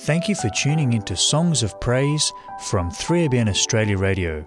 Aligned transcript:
Thank 0.00 0.28
you 0.28 0.34
for 0.34 0.50
tuning 0.50 0.92
into 0.92 1.16
Songs 1.16 1.62
of 1.62 1.80
Praise 1.80 2.30
from 2.66 2.90
3ABN 2.90 3.48
Australia 3.48 3.96
Radio. 3.96 4.46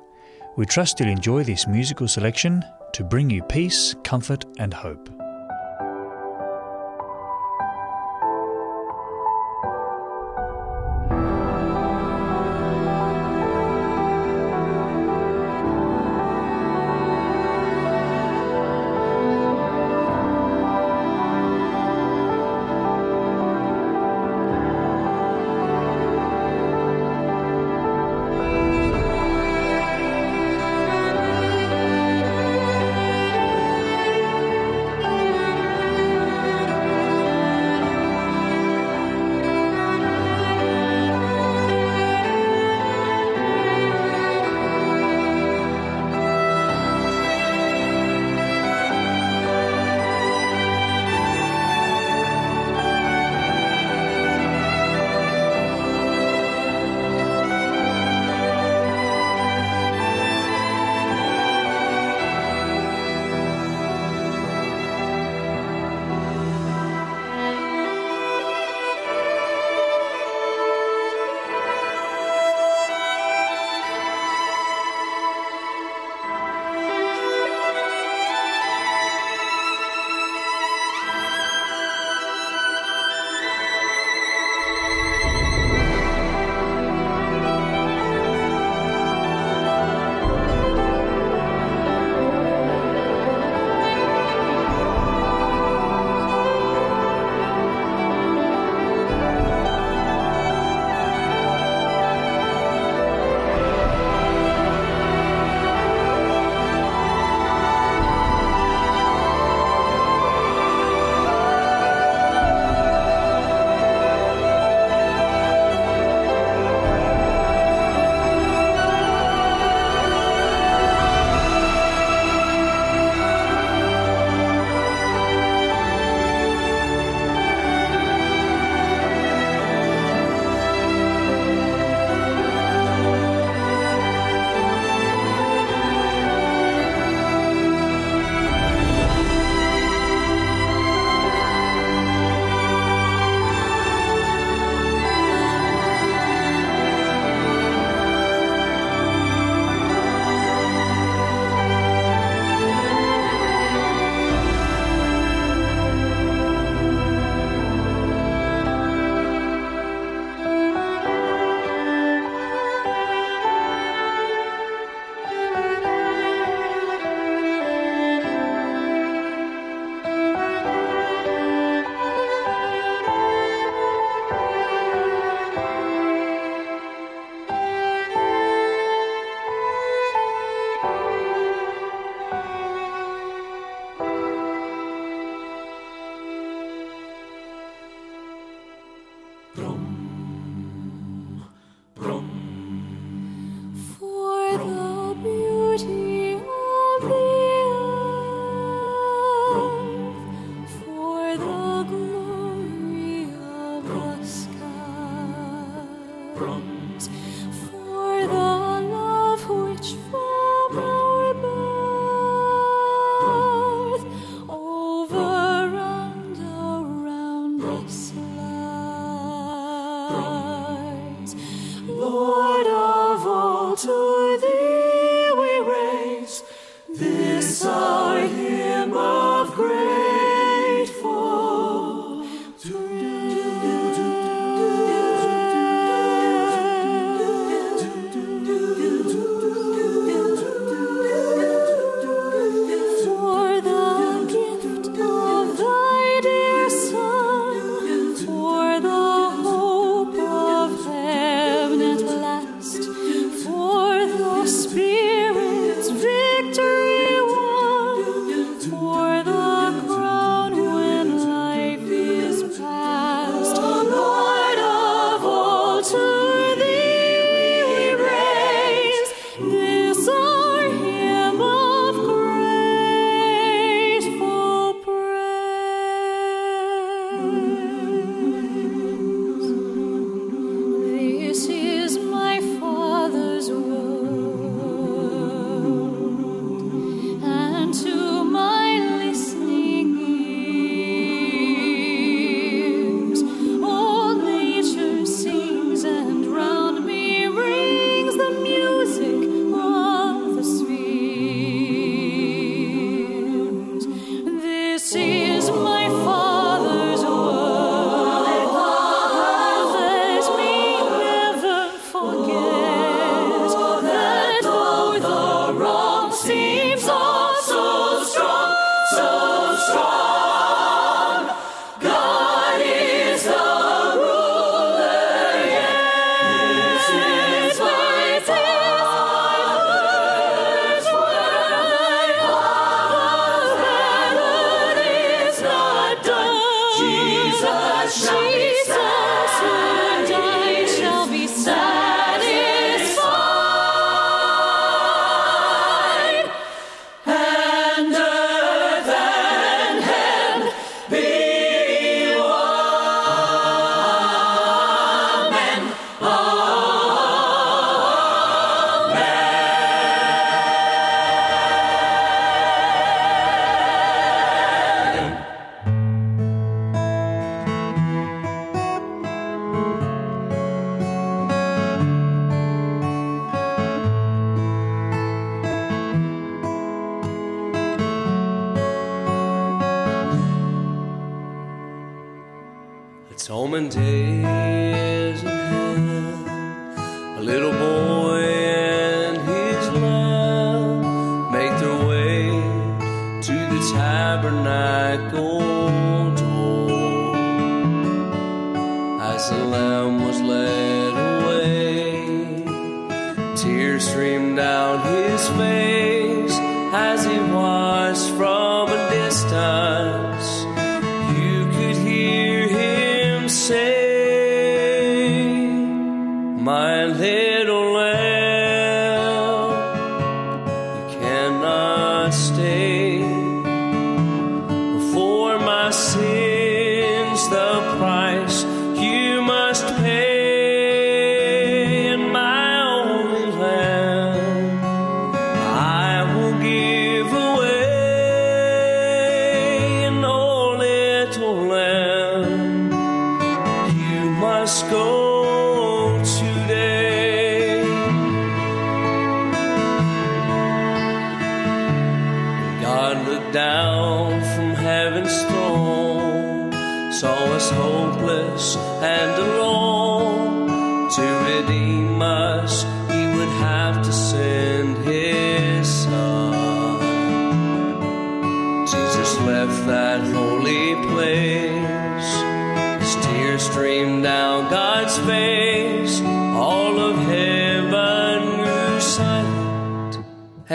We 0.58 0.68
trust 0.68 1.00
you'll 1.00 1.09
enjoy 1.09 1.43
this 1.43 1.68
musical 1.68 2.08
selection 2.08 2.64
to 2.93 3.04
bring 3.04 3.32
you 3.32 3.42
peace, 3.42 3.96
comfort, 4.04 4.46
and 4.59 4.72
hope. 4.72 5.09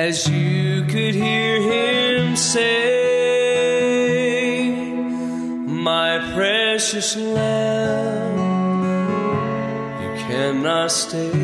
as 0.09 0.29
you 0.29 0.85
could 0.85 1.15
hear 1.15 1.63
him 1.63 2.37
say, 2.37 2.61
My 5.87 6.19
precious 6.35 7.17
lamb, 7.17 8.37
you 10.03 10.11
cannot 10.27 10.91
stay. 10.91 11.44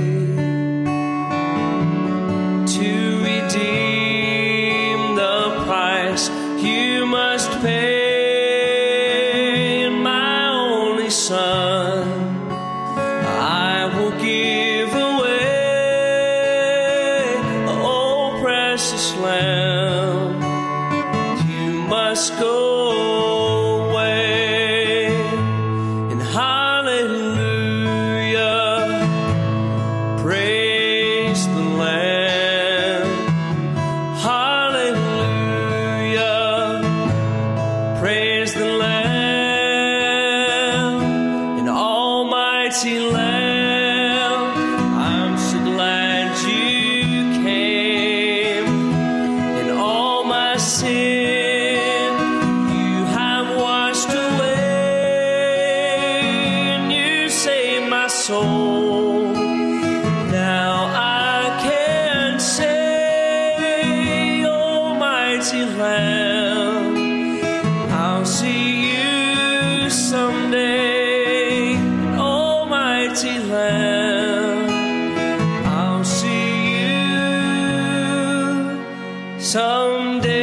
someday. 79.40 80.39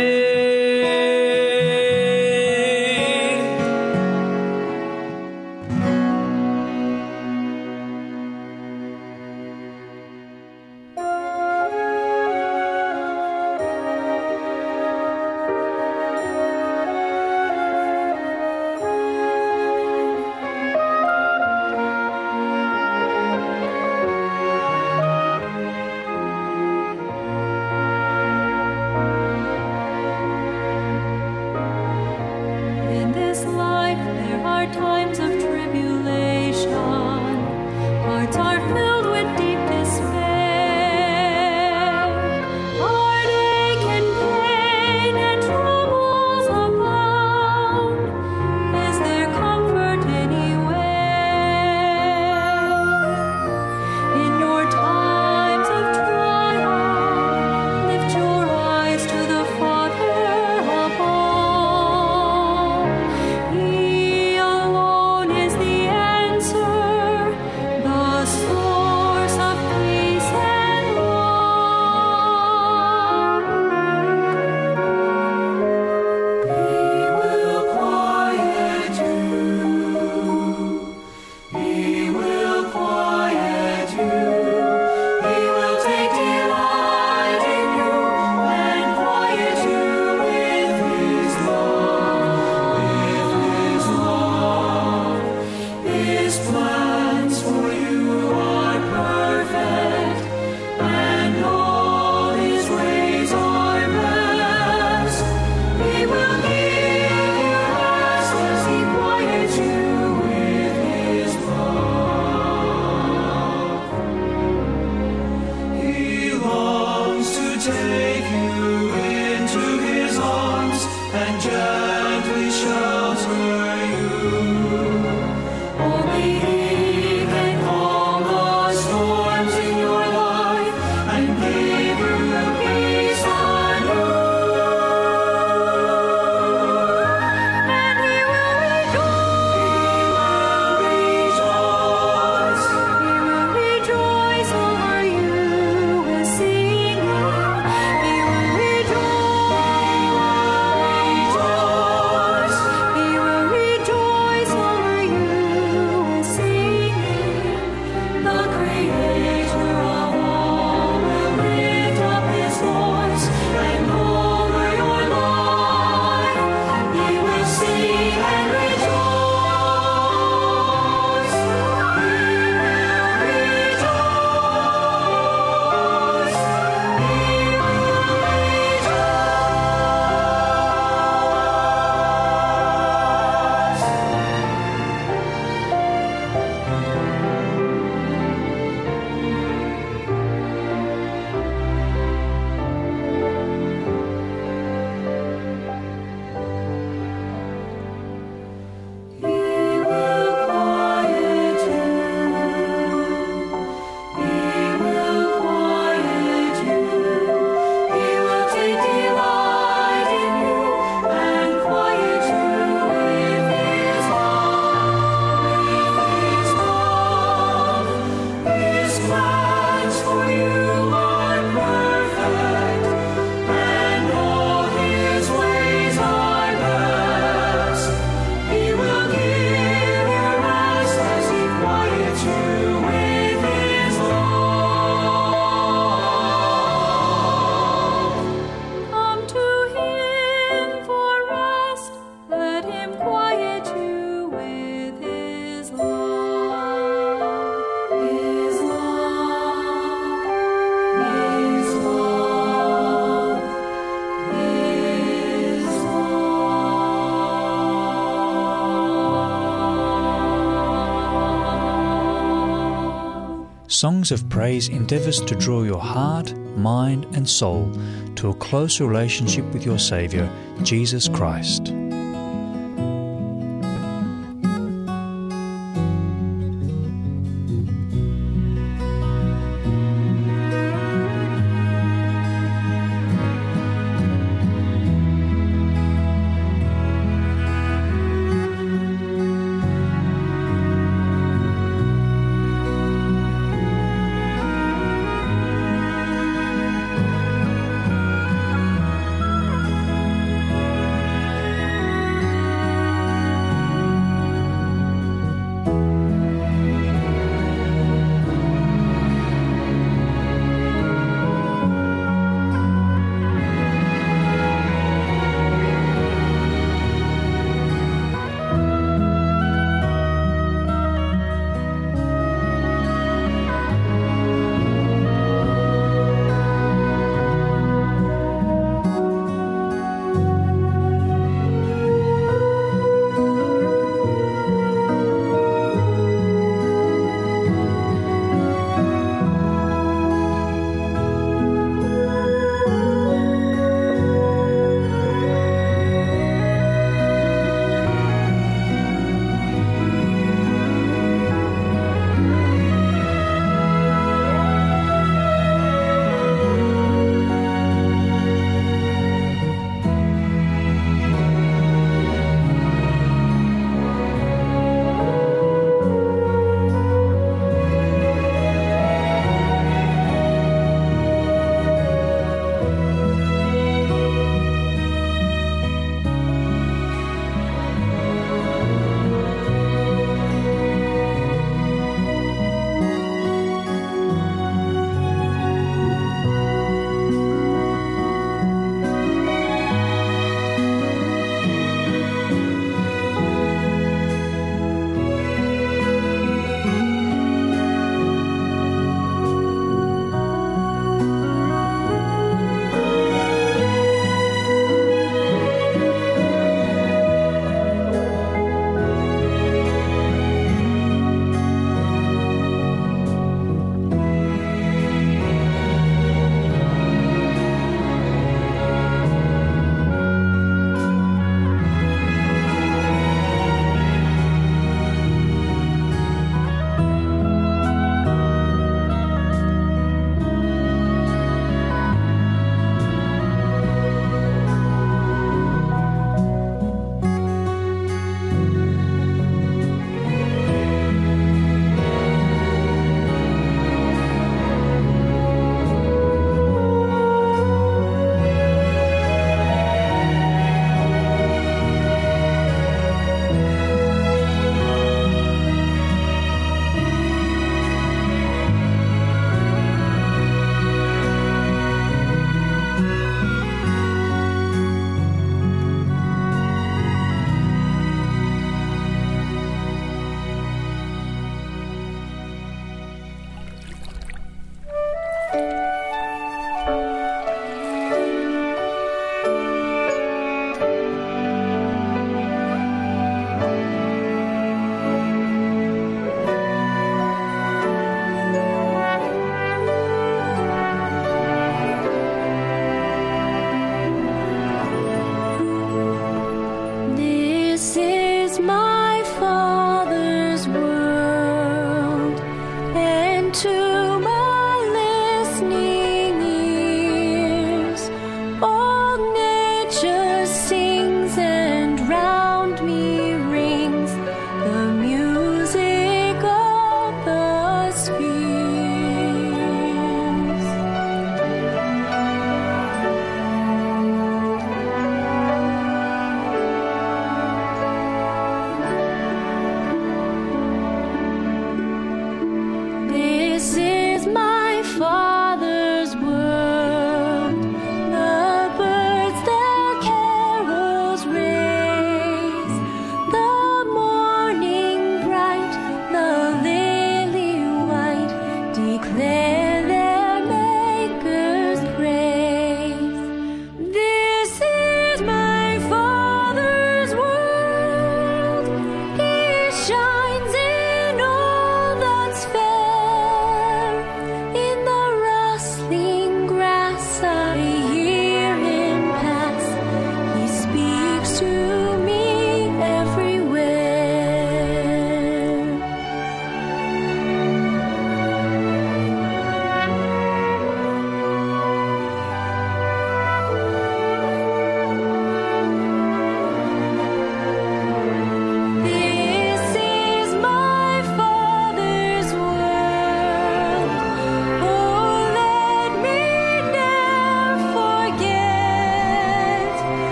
Songs 263.78 264.12
of 264.12 264.28
Praise 264.28 264.70
endeavours 264.70 265.22
to 265.22 265.36
draw 265.36 265.62
your 265.62 265.80
heart, 265.80 266.36
mind, 266.58 267.06
and 267.16 267.30
soul 267.30 267.72
to 268.16 268.32
a 268.32 268.34
closer 268.34 268.88
relationship 268.88 269.46
with 269.54 269.64
your 269.64 269.78
Saviour, 269.78 270.28
Jesus 270.64 271.08
Christ. 271.08 271.77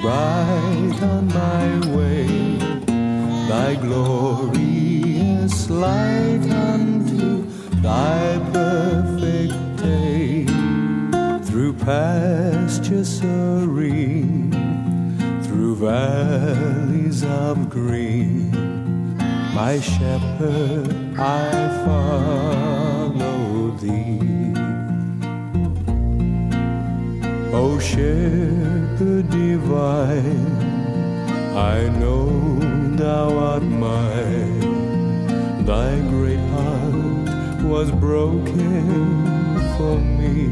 Bright 0.00 1.02
on 1.02 1.28
my 1.28 1.78
way. 1.94 2.26
Thy 3.48 3.74
glorious 3.74 5.68
light 5.68 6.46
unto 6.50 7.44
thy 7.82 8.38
perfect 8.52 9.76
day. 9.76 10.46
Through 11.44 11.74
pasture 11.74 13.04
serene, 13.04 14.52
through 15.42 15.76
valleys 15.76 17.22
of 17.24 17.68
green, 17.68 19.16
my 19.54 19.80
shepherd, 19.80 21.18
I 21.18 21.84
follow 21.84 23.70
thee. 23.82 24.54
Oh, 27.52 27.74
o 27.74 28.89
shepherd 29.00 29.30
divine, 29.30 30.56
I 31.56 31.88
know 31.98 32.28
thou 32.96 33.38
art 33.38 33.62
mine. 33.62 34.60
Thy 35.64 35.98
great 36.10 36.40
heart 36.54 37.62
was 37.62 37.90
broken 37.92 39.58
for 39.76 39.96
me. 39.98 40.48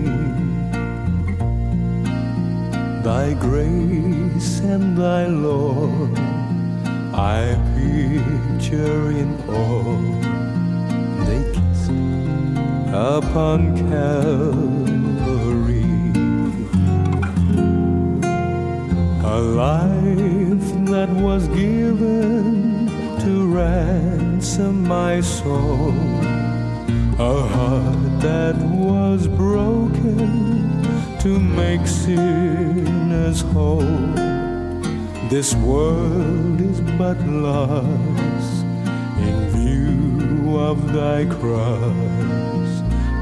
Thy 3.03 3.35
grace 3.35 4.61
and 4.61 4.97
thy 4.97 5.27
law 5.27 5.91
I 7.13 7.55
picture 7.77 9.11
in 9.11 9.37
awe. 9.49 10.01
They 11.27 11.43
kissed 11.53 11.91
upon 12.95 13.77
Calvary. 13.91 14.88
A 19.31 19.41
life 19.41 20.69
that 20.87 21.11
was 21.11 21.49
given 21.49 22.89
to 23.21 23.47
ransom 23.55 24.85
my 24.89 25.21
soul. 25.21 25.93
A 27.19 27.43
heart 27.55 28.21
that 28.21 28.57
was 28.57 29.29
broken 29.29 30.83
to 31.21 31.39
make 31.39 31.87
sinners 31.87 33.43
whole. 33.53 34.15
This 35.29 35.55
world 35.57 36.61
is 36.63 36.81
but 36.97 37.21
loss 37.29 38.47
in 39.27 39.37
view 39.57 40.59
of 40.59 40.93
thy 40.95 41.27
cross. 41.27 42.71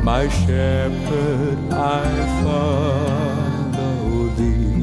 My 0.04 0.28
shepherd, 0.28 1.58
I 1.72 2.06
follow 2.44 4.28
thee. 4.36 4.75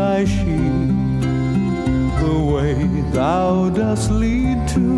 Thy 0.00 0.24
sheep, 0.24 0.92
the 2.22 2.36
way 2.52 2.74
thou 3.18 3.68
dost 3.78 4.10
lead 4.22 4.58
to 4.76 4.88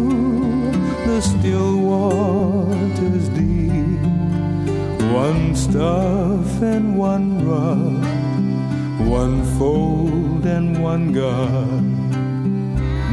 the 1.07 1.19
still 1.21 1.75
waters 1.91 3.27
deep. 3.39 4.01
One 5.25 5.45
staff 5.65 6.49
and 6.75 6.87
one 7.15 7.29
rod, 7.49 8.05
one 9.21 9.39
fold 9.57 10.45
and 10.57 10.69
one 10.93 11.07
God. 11.23 11.85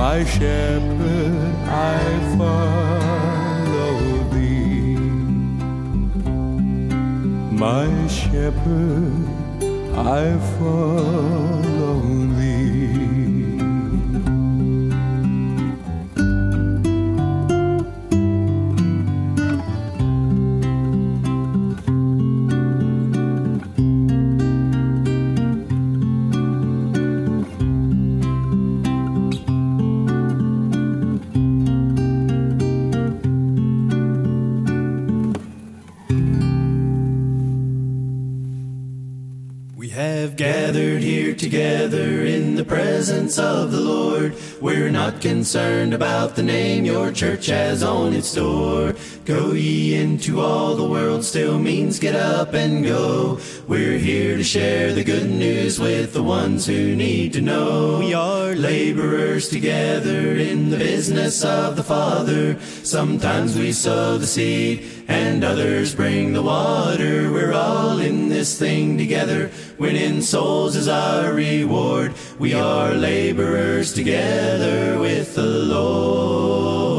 My 0.04 0.17
shepherd, 0.36 1.56
I 1.95 2.02
follow 2.38 3.95
thee. 4.34 4.95
My 7.65 7.89
shepherd, 8.19 9.29
I 10.01 10.39
follow 10.57 11.99
thee. 12.38 12.48
Presence 43.30 43.39
of 43.39 43.72
the 43.72 43.80
Lord. 43.80 44.36
We're 44.60 44.89
not 44.89 45.22
concerned 45.22 45.94
about 45.94 46.36
the 46.36 46.44
name 46.44 46.86
your 46.86 47.12
church 47.12 47.46
has 47.48 47.84
on 47.84 48.13
its 48.13 48.34
door. 48.34 48.96
Go 49.30 49.54
ye 49.54 49.94
into 49.94 50.42
all 50.42 50.74
the 50.74 50.89
world 50.89 51.24
still 51.24 51.60
means 51.60 52.00
get 52.00 52.15
up 52.15 52.56
and 52.56 52.84
go. 52.84 53.39
We're 53.68 54.00
here 54.00 54.38
to 54.38 54.44
share 54.44 54.92
the 54.92 55.04
good 55.04 55.30
news 55.30 55.80
with 55.80 56.13
the 56.13 56.24
ones 56.24 56.65
who 56.65 56.96
need 56.96 57.34
to 57.34 57.42
know. 57.42 58.00
We 58.00 58.15
are 58.15 58.56
laborers 58.56 59.48
together 59.48 60.36
in 60.36 60.72
the 60.72 60.78
business 60.78 61.46
of 61.46 61.76
the 61.76 61.84
Father. 61.84 62.60
Sometimes 62.82 63.56
we 63.56 63.72
sow 63.72 64.18
the 64.18 64.26
seed 64.26 64.84
and 65.08 65.44
others 65.44 65.94
bring 65.94 66.34
the 66.34 66.42
water. 66.42 67.32
We're 67.32 67.54
all 67.54 68.00
in 68.00 68.30
this 68.30 68.58
thing 68.58 68.98
together. 68.98 69.52
Winning 69.78 70.24
souls 70.24 70.76
is 70.76 70.88
our 70.88 71.32
reward. 71.32 72.15
We 72.39 72.56
are 72.56 72.96
laborers 72.96 73.94
together 73.94 74.98
with 74.98 75.36
the 75.36 75.46
Lord. 75.46 76.98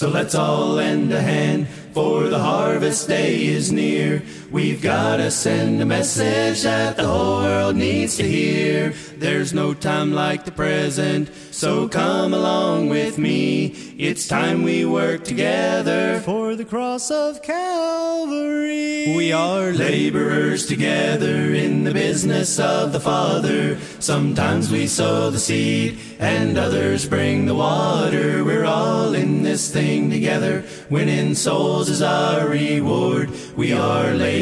So 0.00 0.08
let's 0.08 0.34
all 0.34 0.68
lend 0.68 1.12
a 1.12 1.20
hand, 1.20 1.68
for 1.92 2.28
the 2.28 2.38
harvest 2.38 3.06
day 3.06 3.44
is 3.44 3.70
near. 3.70 4.22
We've 4.50 4.82
gotta 4.82 5.30
send 5.30 5.80
a 5.80 5.86
message 5.86 6.62
that 6.62 6.96
the 6.96 7.06
whole 7.06 7.42
world 7.42 7.76
needs 7.76 8.16
to 8.16 8.24
hear. 8.24 8.92
There's 9.16 9.54
no 9.54 9.74
time 9.74 10.12
like 10.12 10.44
the 10.44 10.50
present, 10.50 11.30
so 11.52 11.86
come 11.86 12.34
along 12.34 12.88
with 12.88 13.16
me. 13.16 13.66
It's 13.96 14.26
time 14.26 14.64
we 14.64 14.84
work 14.84 15.22
together 15.22 16.18
for 16.24 16.56
the 16.56 16.64
cross 16.64 17.12
of 17.12 17.42
Calvary. 17.42 19.14
We 19.14 19.30
are 19.32 19.70
laborers 19.70 20.66
together 20.66 21.54
in 21.54 21.84
the 21.84 21.92
business 21.92 22.58
of 22.58 22.92
the 22.92 23.00
Father. 23.00 23.78
Sometimes 24.00 24.68
we 24.68 24.88
sow 24.88 25.30
the 25.30 25.38
seed 25.38 26.00
and 26.18 26.58
others 26.58 27.06
bring 27.06 27.46
the 27.46 27.54
water. 27.54 28.42
We're 28.42 28.64
all 28.64 29.14
in 29.14 29.44
this 29.44 29.72
thing 29.72 30.10
together. 30.10 30.64
Winning 30.88 31.36
souls 31.36 31.88
is 31.88 32.02
our 32.02 32.48
reward. 32.48 33.30
We 33.56 33.72
are 33.72 34.12
laborers 34.12 34.39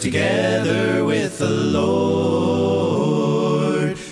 together 0.00 1.04
with 1.04 1.38
the 1.38 1.50
Lord. 1.50 2.98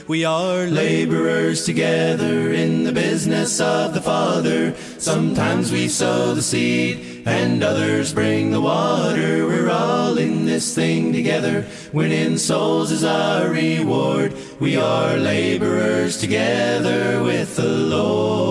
We 0.08 0.24
are 0.24 0.66
laborers 0.66 1.64
together 1.64 2.52
in 2.52 2.84
the 2.84 2.92
business 2.92 3.60
of 3.60 3.94
the 3.94 4.00
Father. 4.00 4.74
Sometimes 4.98 5.72
we 5.72 5.88
sow 5.88 6.34
the 6.34 6.42
seed 6.42 7.22
and 7.26 7.62
others 7.62 8.12
bring 8.12 8.50
the 8.50 8.60
water. 8.60 9.46
We're 9.46 9.70
all 9.70 10.18
in 10.18 10.44
this 10.44 10.74
thing 10.74 11.12
together. 11.12 11.66
Winning 11.92 12.36
souls 12.38 12.90
is 12.90 13.04
our 13.04 13.48
reward. 13.48 14.34
We 14.60 14.76
are 14.76 15.16
laborers 15.16 16.18
together 16.18 17.22
with 17.22 17.56
the 17.56 17.68
Lord. 17.68 18.46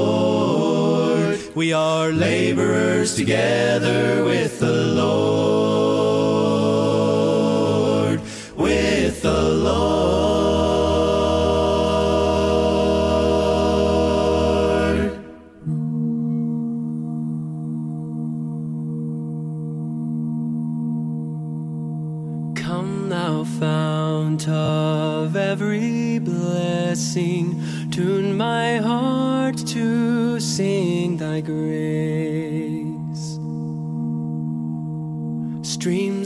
We 1.56 1.74
are 1.74 2.12
laborers 2.12 3.16
together 3.16 4.24
with 4.24 4.60
the 4.60 4.72
Lord. 4.72 6.05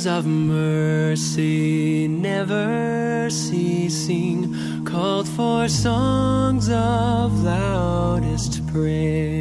Of 0.05 0.25
mercy 0.25 2.07
never 2.07 3.29
ceasing, 3.29 4.85
called 4.85 5.27
for 5.27 5.67
songs 5.67 6.69
of 6.69 7.43
loudest 7.43 8.65
praise. 8.67 9.38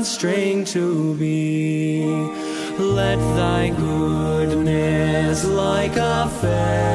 Constrained 0.00 0.66
to 0.66 1.14
be. 1.16 2.06
Let 2.78 3.18
thy 3.36 3.68
goodness, 3.68 5.44
like 5.44 5.94
a 5.96 6.26
fetter, 6.40 6.89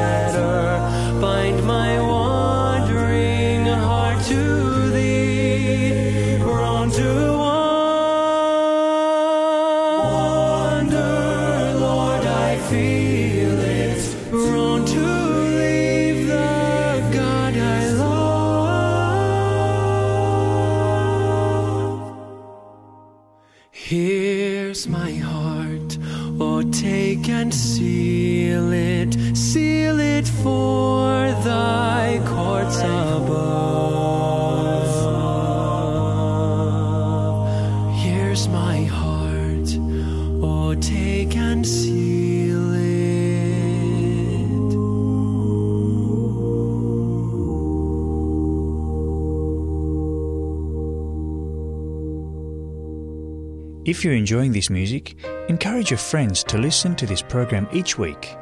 If 53.96 54.04
you're 54.04 54.14
enjoying 54.14 54.52
this 54.52 54.70
music, 54.70 55.16
encourage 55.48 55.90
your 55.90 55.98
friends 55.98 56.44
to 56.50 56.58
listen 56.58 56.98
to 56.98 57.06
this 57.06 57.22
program 57.22 57.66
each 57.72 57.98
week. 57.98 58.36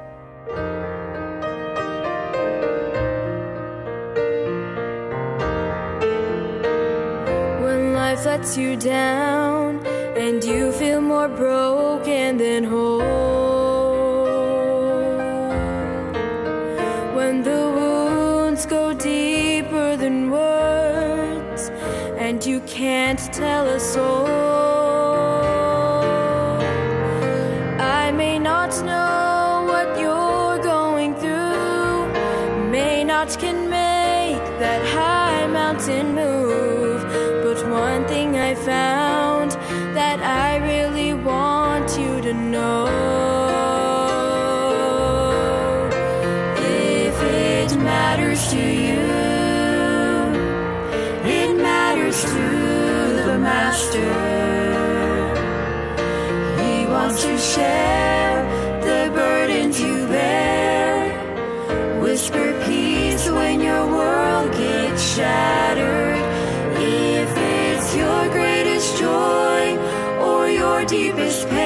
Deepest 70.94 71.50
pain, 71.50 71.63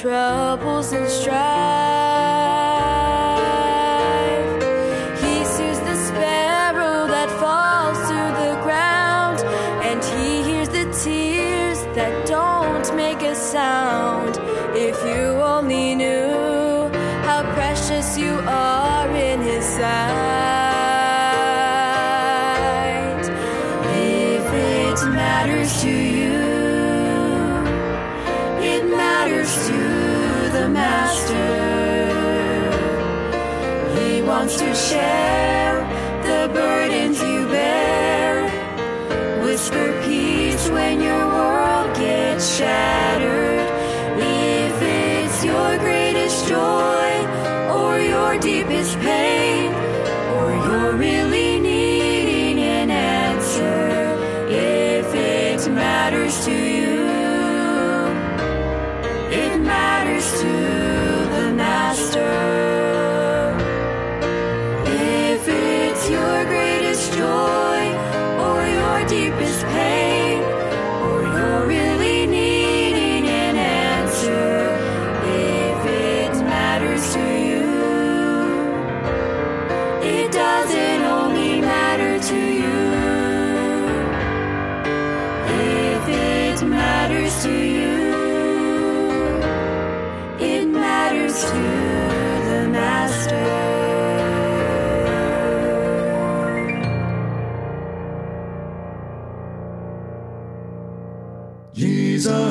troubles 0.00 0.92
and 0.92 1.08
strife? 1.08 1.77
Share 34.88 35.27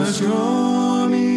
Jesus, 0.07 1.36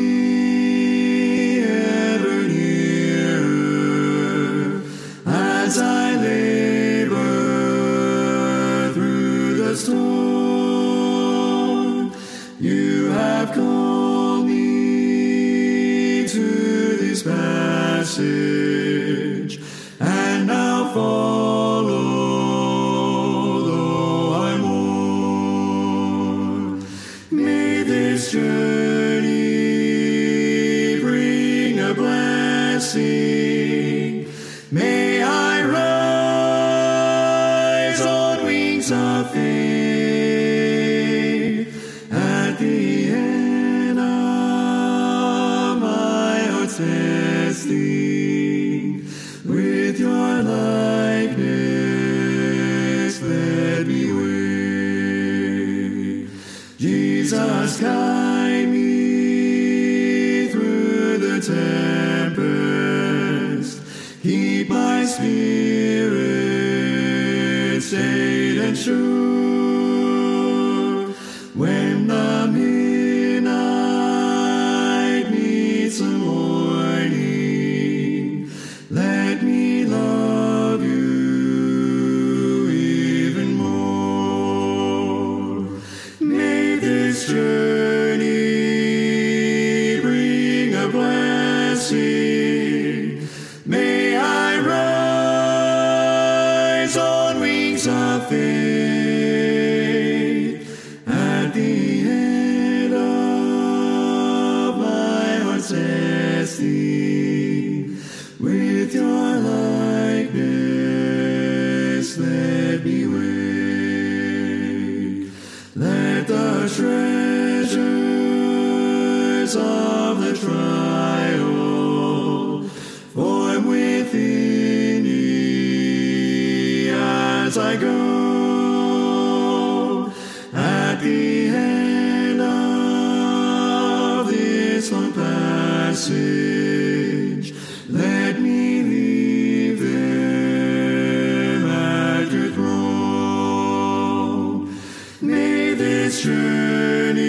journey 146.23 147.25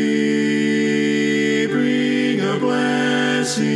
bring 1.67 2.41
a 2.41 2.57
blessing. 2.59 3.69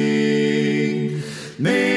May 1.57 1.94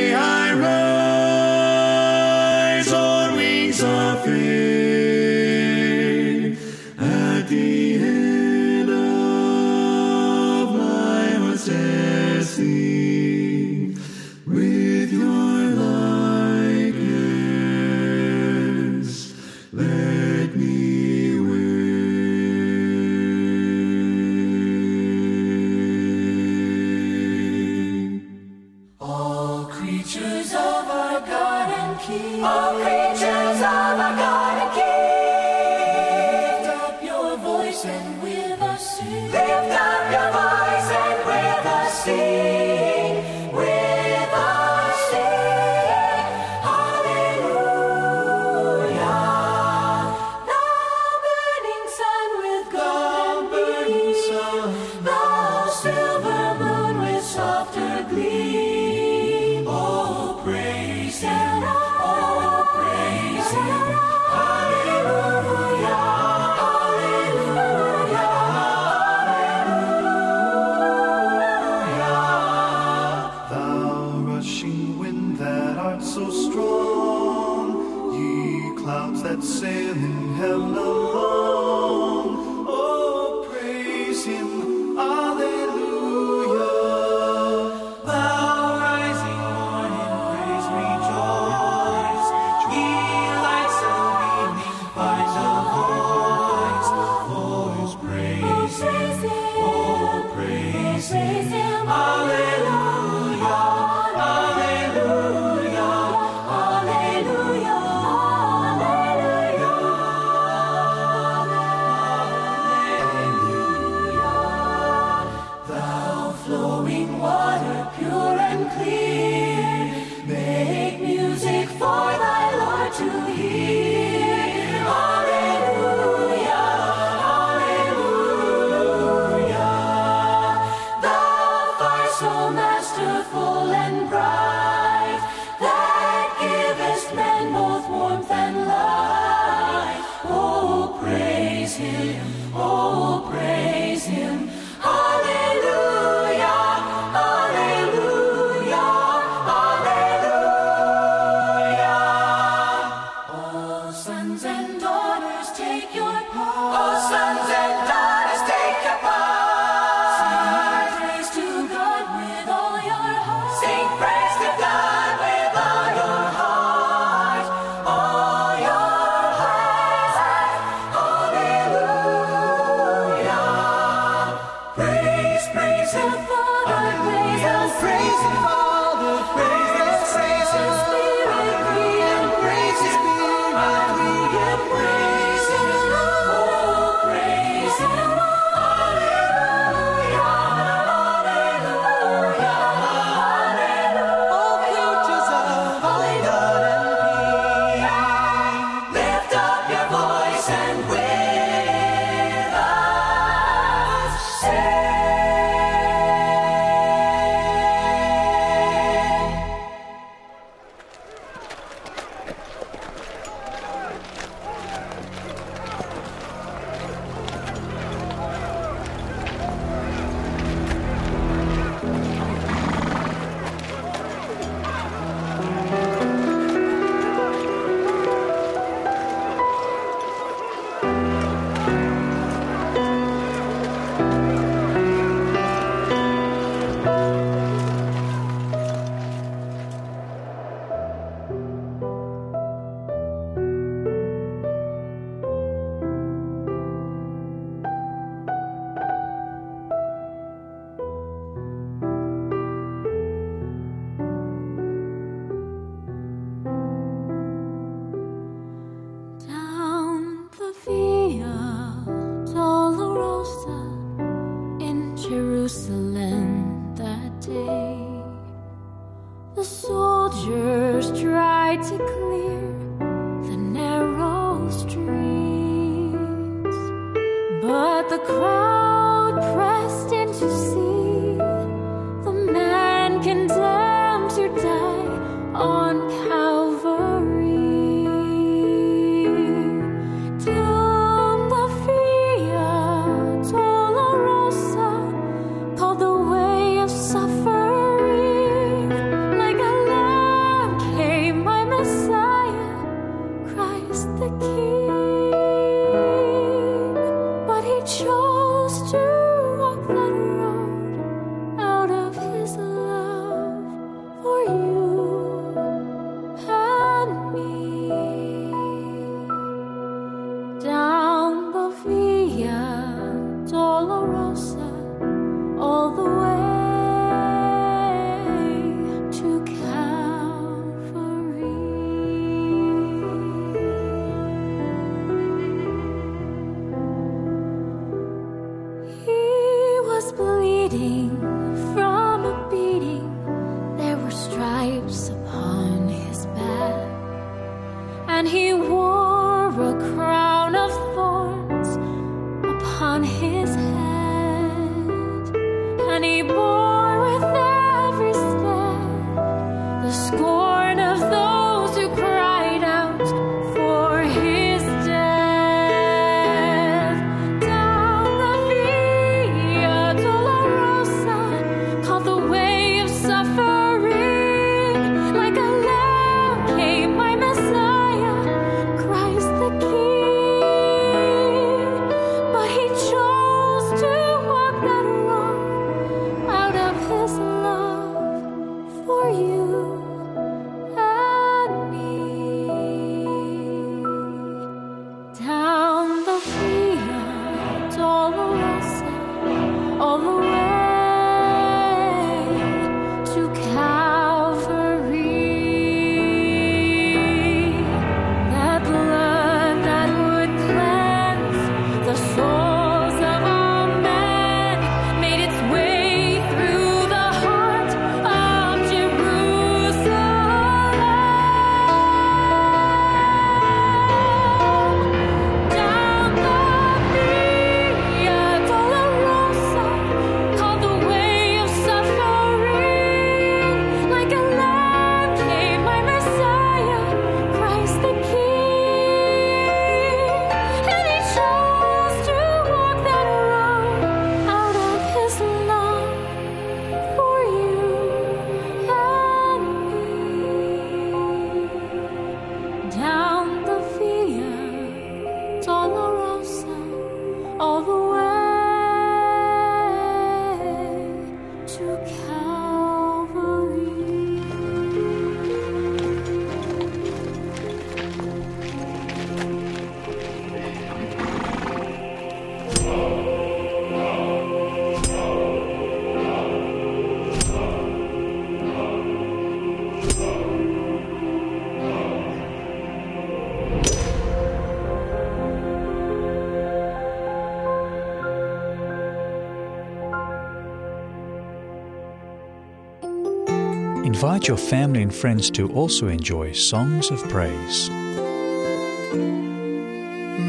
Invite 493.79 494.09
your 494.09 494.16
family 494.16 494.62
and 494.62 494.74
friends 494.74 495.09
to 495.12 495.31
also 495.35 495.68
enjoy 495.68 496.11
songs 496.11 496.72
of 496.72 496.83
praise. 496.89 497.49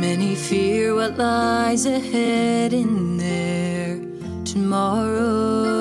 Many 0.06 0.34
fear 0.34 0.96
what 0.96 1.20
lies 1.20 1.86
ahead 1.86 2.74
in 2.74 3.18
their 3.18 4.00
tomorrow. 4.44 5.78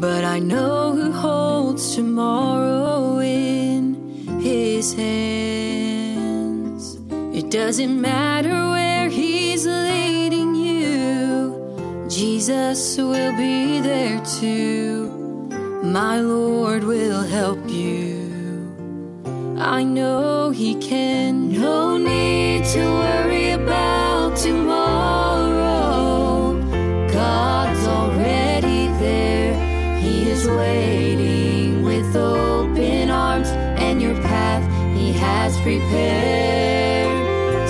But 0.00 0.24
I 0.24 0.40
know 0.40 0.96
who 0.96 1.12
holds 1.12 1.94
tomorrow 1.94 3.20
in 3.20 3.94
his 4.40 4.94
hands. 4.94 5.76
It 7.38 7.52
doesn't 7.52 8.00
matter 8.00 8.70
where 8.72 9.08
he's 9.08 9.64
leading 9.64 10.56
you, 10.56 12.08
Jesus 12.08 12.98
will 12.98 13.36
be 13.36 13.78
there 13.78 14.20
too. 14.24 14.75
My 15.92 16.20
Lord 16.20 16.82
will 16.84 17.22
help 17.22 17.70
you. 17.70 18.16
I 19.58 19.84
know 19.84 20.50
he 20.50 20.74
can. 20.74 21.52
No 21.52 21.96
need 21.96 22.64
to 22.74 22.84
worry 22.84 23.50
about 23.52 24.36
tomorrow. 24.36 25.52
God's 27.12 27.86
already 27.86 28.88
there. 28.98 29.54
He 30.00 30.28
is 30.28 30.46
waiting 30.48 31.82
with 31.84 32.16
open 32.16 33.08
arms, 33.08 33.48
and 33.48 34.02
your 34.02 34.14
path 34.22 34.64
he 34.96 35.12
has 35.12 35.56
prepared. 35.60 37.06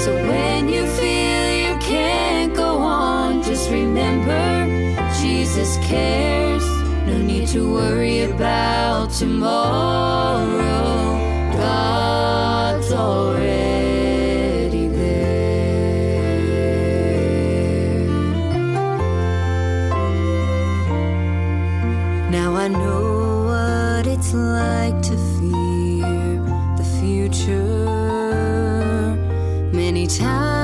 So 0.00 0.14
when 0.14 0.68
you 0.68 0.86
feel 0.86 1.50
you 1.68 1.76
can't 1.80 2.54
go 2.56 2.78
on, 2.78 3.42
just 3.42 3.70
remember 3.70 4.66
Jesus 5.20 5.76
cares. 5.86 6.25
To 7.56 7.64
worry 7.72 8.20
about 8.20 9.08
tomorrow. 9.12 10.52
God's 11.56 12.92
already 12.92 14.88
there. 14.88 16.50
Now 22.30 22.54
I 22.56 22.68
know 22.68 23.46
what 23.46 24.06
it's 24.06 24.34
like 24.34 25.00
to 25.08 25.16
fear 25.16 26.42
the 26.76 26.84
future. 27.00 27.56
Many 29.72 30.06
times 30.06 30.55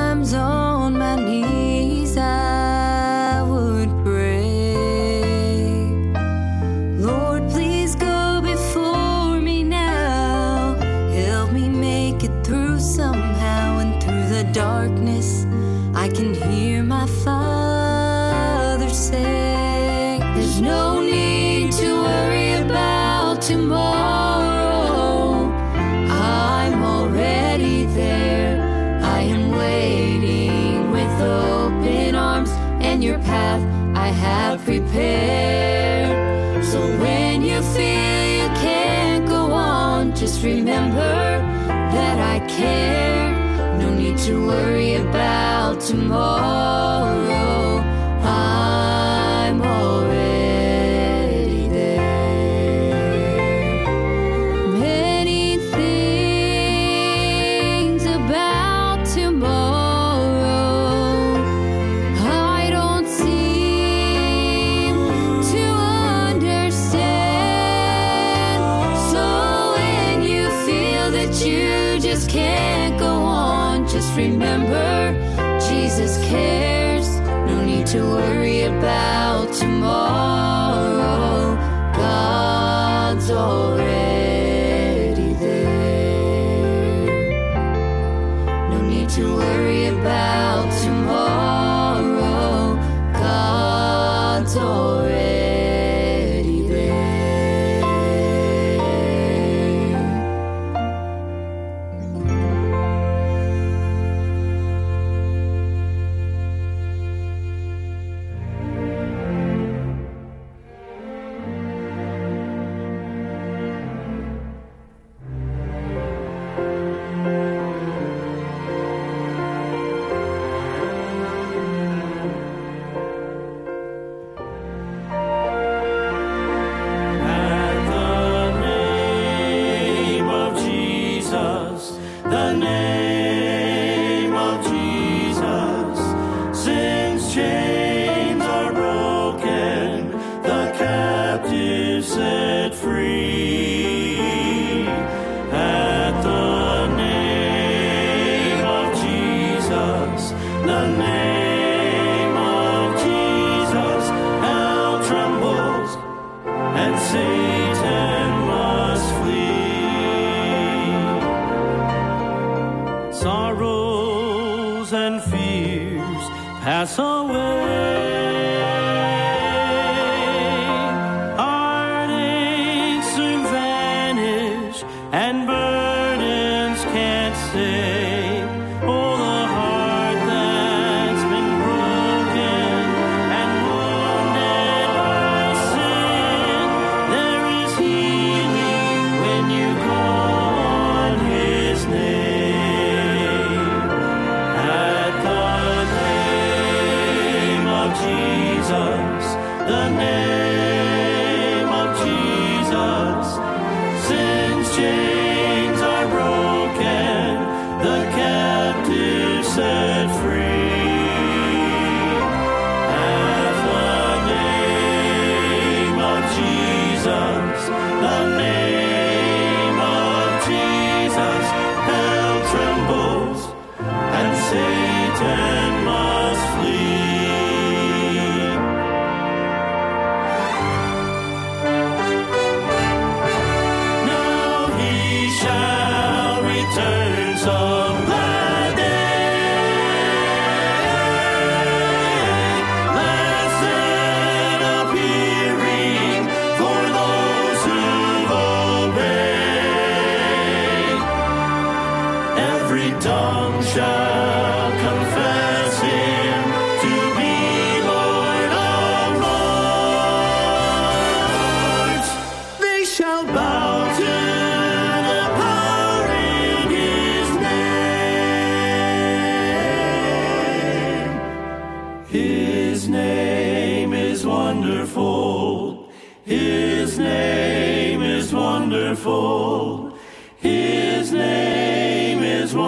tomorrow. 45.85 46.72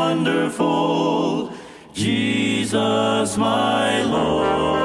Wonderful. 0.05 1.51
Jesus, 1.95 3.37
my 3.37 4.03
Lord. 4.03 4.84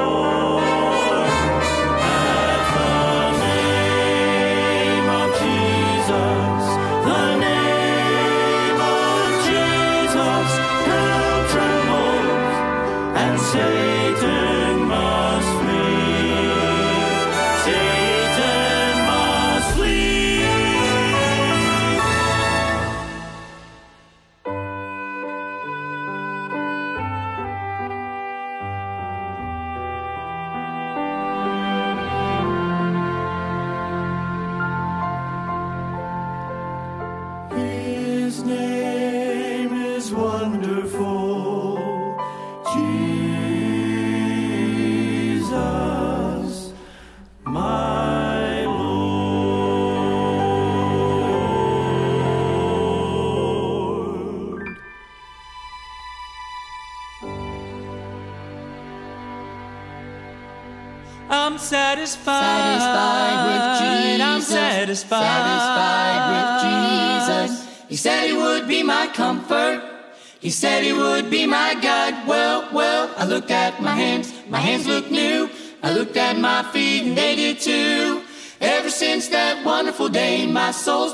He 70.51 70.55
said 70.55 70.83
he 70.83 70.91
would 70.91 71.29
be 71.29 71.45
my 71.45 71.75
guide. 71.75 72.27
Well, 72.27 72.67
well, 72.73 73.09
I 73.15 73.23
looked 73.23 73.51
at 73.51 73.81
my 73.81 73.95
hands. 73.95 74.33
My 74.49 74.59
hands 74.59 74.85
look 74.85 75.09
new. 75.09 75.49
I 75.81 75.93
looked 75.93 76.17
at 76.17 76.37
my 76.37 76.61
feet 76.73 77.03
and 77.07 77.17
they 77.17 77.37
did 77.37 77.61
too. 77.61 78.21
Ever 78.59 78.89
since 78.89 79.29
that 79.29 79.65
wonderful 79.65 80.09
day, 80.09 80.45
my 80.45 80.71
soul's 80.71 81.10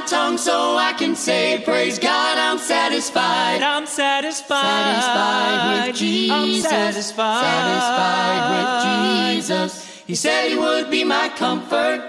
my 0.00 0.06
tongue 0.06 0.38
so 0.38 0.76
I 0.76 0.92
can 0.94 1.14
say, 1.14 1.62
Praise 1.64 1.98
God, 1.98 2.38
I'm 2.38 2.58
satisfied. 2.58 3.62
I'm 3.62 3.86
satisfied. 3.86 4.62
Satisfied 4.62 5.88
with 5.88 5.96
Jesus. 5.96 6.32
I'm 6.32 6.70
satisfied. 6.70 7.44
Satisfied 7.44 8.42
with 8.54 9.36
Jesus. 9.36 10.02
He 10.06 10.14
said 10.14 10.48
he 10.48 10.58
would 10.58 10.90
be 10.90 11.04
my 11.04 11.28
comfort. 11.36 12.00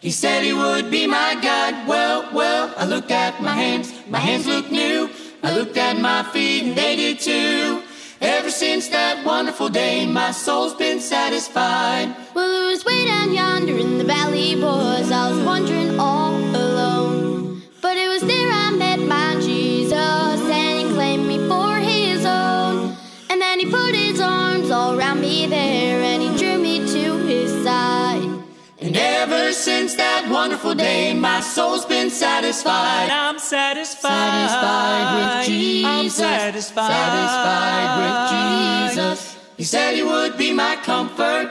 He 0.00 0.10
said 0.10 0.42
he 0.42 0.52
would 0.52 0.90
be 0.90 1.06
my 1.06 1.34
guide. 1.40 1.88
Well, 1.88 2.28
well, 2.32 2.74
I 2.76 2.84
looked 2.84 3.10
at 3.10 3.40
my 3.40 3.54
hands. 3.54 3.92
My 4.08 4.18
hands 4.18 4.46
look 4.46 4.70
new. 4.70 5.08
I 5.42 5.56
looked 5.56 5.76
at 5.76 5.98
my 5.98 6.22
feet 6.32 6.64
and 6.64 6.76
they 6.76 6.96
did 6.96 7.20
too. 7.20 7.82
Ever 8.20 8.50
since 8.50 8.88
that 8.88 9.24
wonderful 9.24 9.68
day, 9.68 10.06
my 10.06 10.30
soul's 10.30 10.74
been 10.74 11.00
satisfied. 11.00 12.14
Well, 12.34 12.66
it 12.66 12.70
was 12.70 12.84
way 12.84 13.04
down 13.06 13.32
yonder 13.32 13.76
in 13.76 13.98
the 13.98 14.04
valley, 14.04 14.54
boys. 14.54 15.10
I 15.10 15.30
was 15.30 15.44
wandering 15.44 15.98
all 15.98 16.36
alone. 16.36 16.71
He 23.62 23.70
put 23.70 23.94
his 23.94 24.20
arms 24.20 24.70
all 24.70 24.98
around 24.98 25.20
me 25.20 25.46
there, 25.46 26.00
and 26.02 26.20
he 26.20 26.36
drew 26.36 26.58
me 26.58 26.78
to 26.78 27.18
his 27.18 27.50
side. 27.62 28.42
And 28.80 28.96
ever 28.96 29.52
since 29.52 29.94
that 29.94 30.28
wonderful 30.28 30.74
day, 30.74 31.14
my 31.14 31.40
soul's 31.40 31.86
been 31.86 32.10
satisfied. 32.10 33.08
I'm 33.08 33.38
satisfied. 33.38 34.10
Satisfied 34.10 35.06
with 35.18 35.46
Jesus. 35.46 35.86
I'm 35.86 36.08
satisfied. 36.10 36.90
Satisfied 36.90 37.90
with 38.02 38.16
Jesus. 38.32 39.38
He 39.56 39.64
said 39.64 39.94
he 39.94 40.02
would 40.02 40.36
be 40.36 40.52
my 40.52 40.74
comfort. 40.82 41.48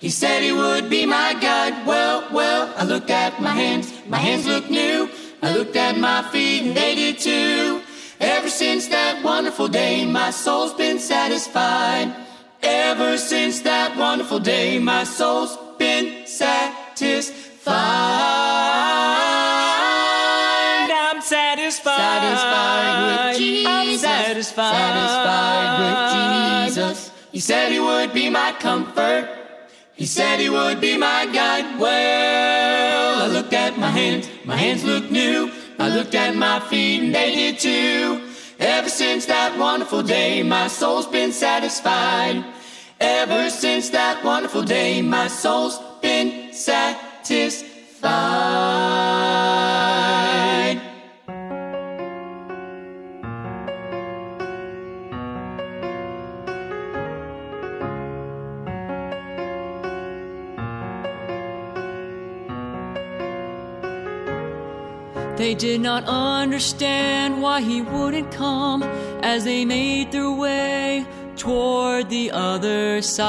He 0.00 0.10
said 0.10 0.42
he 0.42 0.52
would 0.52 0.90
be 0.90 1.06
my 1.06 1.34
guide. 1.34 1.86
Well, 1.86 2.26
well, 2.32 2.74
I 2.76 2.82
looked 2.84 3.10
at 3.10 3.40
my 3.40 3.50
hands. 3.50 3.92
My 4.08 4.18
hands 4.18 4.46
look 4.48 4.68
new. 4.68 5.08
I 5.42 5.52
looked 5.52 5.76
at 5.76 5.96
my 5.96 6.22
feet 6.32 6.66
and 6.66 6.76
they 6.76 6.96
did 6.96 7.18
too. 7.20 7.82
Ever 8.20 8.48
since 8.48 8.88
that 8.88 9.22
wonderful 9.22 9.68
day, 9.68 10.06
my 10.06 10.30
soul's 10.30 10.72
been 10.74 10.98
satisfied. 10.98 12.14
Ever 12.62 13.18
since 13.18 13.60
that 13.60 13.96
wonderful 13.96 14.38
day, 14.38 14.78
my 14.78 15.04
soul's 15.04 15.56
been 15.78 16.26
satisfied. 16.26 17.76
I'm 20.88 21.20
satisfied. 21.20 21.96
Satisfied 21.96 23.28
with 23.28 23.36
Jesus. 23.38 23.66
I'm 23.66 23.98
satisfied. 23.98 24.72
Satisfied 24.72 25.78
with 25.82 26.74
Jesus. 26.74 27.10
He 27.32 27.40
said 27.40 27.70
he 27.72 27.80
would 27.80 28.14
be 28.14 28.30
my 28.30 28.52
comfort. 28.58 29.28
He 29.92 30.06
said 30.06 30.40
he 30.40 30.48
would 30.48 30.80
be 30.80 30.96
my 30.96 31.26
guide. 31.26 31.78
Well, 31.78 33.22
I 33.22 33.26
looked 33.28 33.52
at 33.52 33.78
my 33.78 33.90
hands. 33.90 34.28
My 34.44 34.56
hands 34.56 34.84
look 34.84 35.10
new. 35.10 35.50
I 35.86 35.88
looked 35.88 36.16
at 36.16 36.34
my 36.34 36.58
feet 36.58 37.00
and 37.00 37.14
they 37.14 37.32
did 37.32 37.60
too. 37.60 38.28
Ever 38.58 38.88
since 38.88 39.24
that 39.26 39.56
wonderful 39.56 40.02
day, 40.02 40.42
my 40.42 40.66
soul's 40.66 41.06
been 41.06 41.30
satisfied. 41.30 42.44
Ever 42.98 43.48
since 43.50 43.90
that 43.90 44.24
wonderful 44.24 44.64
day, 44.64 45.00
my 45.00 45.28
soul's 45.28 45.80
been 46.02 46.52
satisfied. 46.52 47.66
They 65.46 65.54
did 65.54 65.80
not 65.80 66.02
understand 66.08 67.40
why 67.40 67.60
he 67.60 67.80
wouldn't 67.80 68.32
come 68.32 68.82
as 69.22 69.44
they 69.44 69.64
made 69.64 70.10
their 70.10 70.32
way 70.32 71.06
toward 71.36 72.10
the 72.10 72.32
other 72.32 73.00
side. 73.00 73.28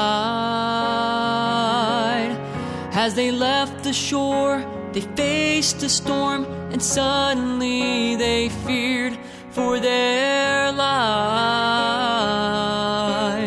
As 2.90 3.14
they 3.14 3.30
left 3.30 3.84
the 3.84 3.92
shore, 3.92 4.66
they 4.92 5.02
faced 5.02 5.80
a 5.84 5.88
storm, 5.88 6.44
and 6.72 6.82
suddenly 6.82 8.16
they 8.16 8.48
feared 8.66 9.16
for 9.50 9.78
their 9.78 10.72
lives. 10.72 10.98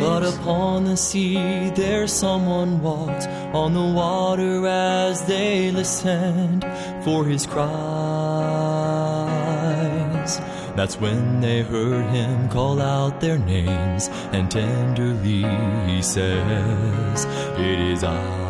But 0.01 0.23
upon 0.23 0.85
the 0.85 0.95
sea 0.95 1.71
there 1.75 2.07
someone 2.07 2.81
walked 2.81 3.27
on 3.53 3.73
the 3.73 3.91
water 4.01 4.65
as 4.65 5.25
they 5.25 5.71
listened 5.71 6.63
for 7.03 7.25
his 7.25 7.45
cries. 7.45 7.71
That's 10.75 10.97
when 10.99 11.41
they 11.41 11.61
heard 11.63 12.05
him 12.05 12.47
call 12.49 12.81
out 12.81 13.19
their 13.19 13.37
names, 13.37 14.09
and 14.31 14.49
tenderly 14.49 15.43
he 15.91 16.01
says, 16.01 17.25
It 17.57 17.79
is 17.79 18.03
I. 18.03 18.41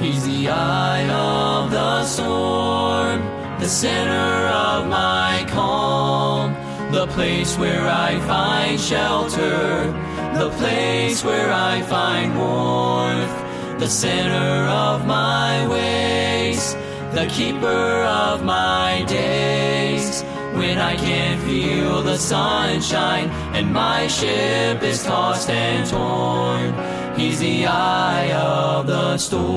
He's 0.00 0.24
the 0.26 0.48
eye 0.48 1.08
of 1.10 1.70
the 1.70 2.04
storm, 2.04 3.20
the 3.60 3.68
center 3.68 4.48
of 4.48 4.86
my 4.88 5.44
calm, 5.50 6.54
the 6.90 7.06
place 7.08 7.58
where 7.58 7.86
I 7.86 8.18
find 8.20 8.80
shelter, 8.80 9.92
the 10.38 10.50
place 10.56 11.22
where 11.22 11.52
I 11.52 11.82
find 11.82 12.38
warmth, 12.38 13.49
the 13.80 13.88
center 13.88 14.68
of 14.68 15.06
my 15.06 15.66
ways, 15.66 16.74
the 17.14 17.26
keeper 17.30 18.02
of 18.04 18.44
my 18.44 19.02
days. 19.08 20.22
When 20.52 20.76
I 20.76 20.96
can't 20.96 21.40
feel 21.44 22.02
the 22.02 22.18
sunshine 22.18 23.30
and 23.56 23.72
my 23.72 24.06
ship 24.06 24.82
is 24.82 25.02
tossed 25.02 25.48
and 25.48 25.88
torn, 25.88 26.74
He's 27.18 27.40
the 27.40 27.66
eye 27.66 28.32
of 28.32 28.86
the 28.86 29.16
storm. 29.16 29.50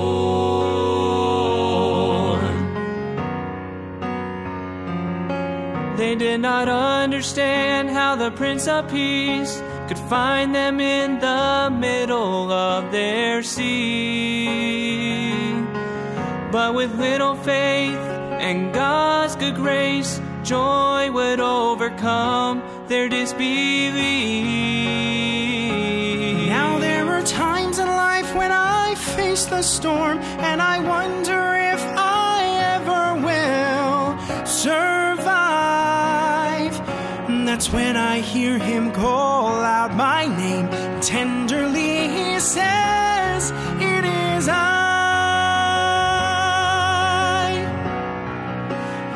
They 5.97 6.15
did 6.15 6.39
not 6.39 6.69
understand 6.69 7.89
how 7.89 8.15
the 8.15 8.31
Prince 8.31 8.69
of 8.69 8.89
Peace 8.89 9.61
find 10.13 10.53
them 10.53 10.79
in 10.79 11.19
the 11.19 11.75
middle 11.75 12.51
of 12.51 12.91
their 12.91 13.41
sea. 13.41 14.45
But 16.51 16.75
with 16.75 16.93
little 16.99 17.33
faith 17.33 18.05
and 18.47 18.71
God's 18.71 19.35
good 19.35 19.55
grace, 19.55 20.21
joy 20.43 21.09
would 21.09 21.39
overcome 21.39 22.61
their 22.87 23.09
disbelief. 23.09 24.03
Now 26.47 26.77
there 26.77 27.07
are 27.09 27.23
times 27.23 27.79
in 27.79 27.87
life 27.87 28.35
when 28.35 28.51
I 28.51 28.93
face 28.93 29.47
the 29.47 29.63
storm 29.63 30.19
and 30.49 30.61
I 30.61 30.77
wonder 30.95 31.41
if 31.73 31.81
I 31.97 32.37
ever 32.75 33.03
will 33.25 34.45
survive 34.45 35.02
that's 37.53 37.69
when 37.69 37.95
I 37.95 38.19
hear 38.19 38.57
him 38.57 38.91
call 38.91 39.61
out 39.61 39.93
my 39.93 40.25
name. 40.25 40.67
Tenderly 41.01 42.07
he 42.09 42.39
says, 42.39 43.51
It 43.79 44.03
is 44.03 44.47
I. 44.49 44.63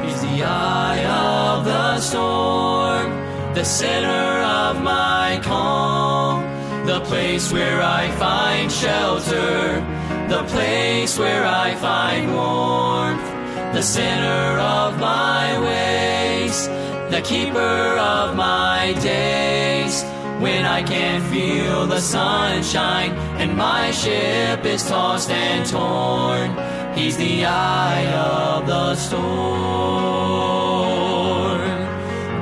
He's 0.03 0.21
the 0.21 0.43
eye 0.43 1.03
of 1.03 1.65
the 1.65 1.99
storm, 1.99 3.09
the 3.55 3.65
center 3.65 4.43
of 4.61 4.83
my 4.83 5.41
calm, 5.43 6.43
the 6.85 6.99
place 7.05 7.51
where 7.51 7.81
I 7.81 8.11
find 8.17 8.71
shelter, 8.71 9.83
the 10.29 10.43
place 10.43 11.17
where 11.17 11.43
I 11.43 11.73
find 11.73 12.35
warmth 12.35 13.36
the 13.74 13.82
center 13.82 14.59
of 14.59 14.99
my 14.99 15.59
ways, 15.59 16.68
the 17.11 17.22
keeper 17.24 17.97
of 17.97 18.36
my 18.36 18.93
days. 19.01 20.03
When 20.39 20.65
I 20.65 20.84
can't 20.84 21.24
feel 21.34 21.88
the 21.88 21.99
sunshine 21.99 23.11
and 23.41 23.57
my 23.57 23.91
ship 23.91 24.63
is 24.65 24.88
tossed 24.88 25.32
and 25.32 25.68
torn, 25.68 26.55
He's 26.95 27.18
the 27.18 27.45
eye 27.45 28.05
of 28.13 28.68
the 28.68 28.95
storm. 28.95 29.28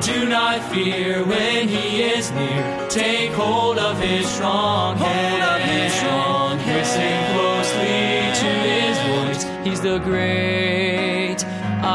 Do 0.02 0.30
not 0.30 0.62
fear 0.72 1.24
when 1.26 1.68
He 1.68 2.04
is 2.04 2.32
near. 2.32 2.88
Take 2.90 3.32
hold 3.32 3.78
of 3.80 4.00
His 4.00 4.28
strong 4.28 4.98
hand. 4.98 5.42
Hold 5.42 5.54
of 5.54 5.62
His 5.62 5.94
strong 5.94 6.58
hand. 6.60 6.80
Listen 6.80 7.24
closely 7.34 8.32
to 8.42 8.50
His 8.70 8.98
voice. 9.08 9.44
He's 9.66 9.82
the 9.82 10.00
great 10.00 10.95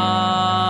あ。 0.03 0.70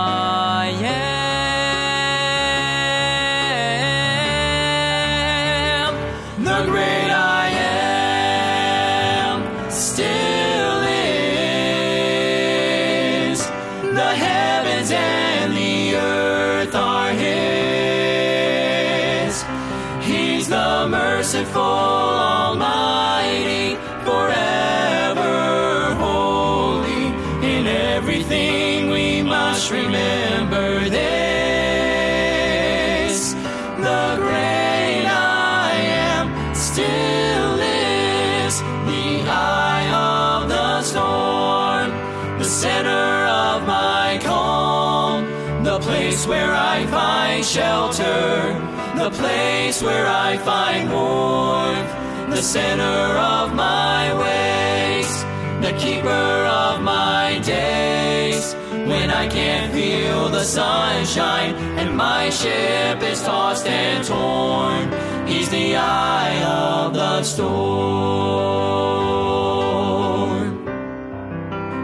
Place 46.21 46.37
where 46.37 46.53
I 46.53 46.85
find 46.87 47.43
shelter, 47.43 48.53
the 48.95 49.09
place 49.09 49.81
where 49.81 50.05
I 50.05 50.37
find 50.37 50.91
warmth, 50.91 51.89
the 52.29 52.43
center 52.43 53.17
of 53.17 53.55
my 53.55 54.13
ways, 54.13 55.23
the 55.65 55.73
keeper 55.79 56.45
of 56.45 56.81
my 56.83 57.39
days. 57.43 58.53
When 58.71 59.09
I 59.09 59.27
can't 59.27 59.73
feel 59.73 60.29
the 60.29 60.43
sunshine 60.43 61.55
and 61.79 61.97
my 61.97 62.29
ship 62.29 63.01
is 63.01 63.23
tossed 63.23 63.65
and 63.65 64.05
torn, 64.05 64.91
He's 65.27 65.49
the 65.49 65.75
eye 65.77 66.43
of 66.43 66.93
the 66.93 67.23
storm. 67.23 67.81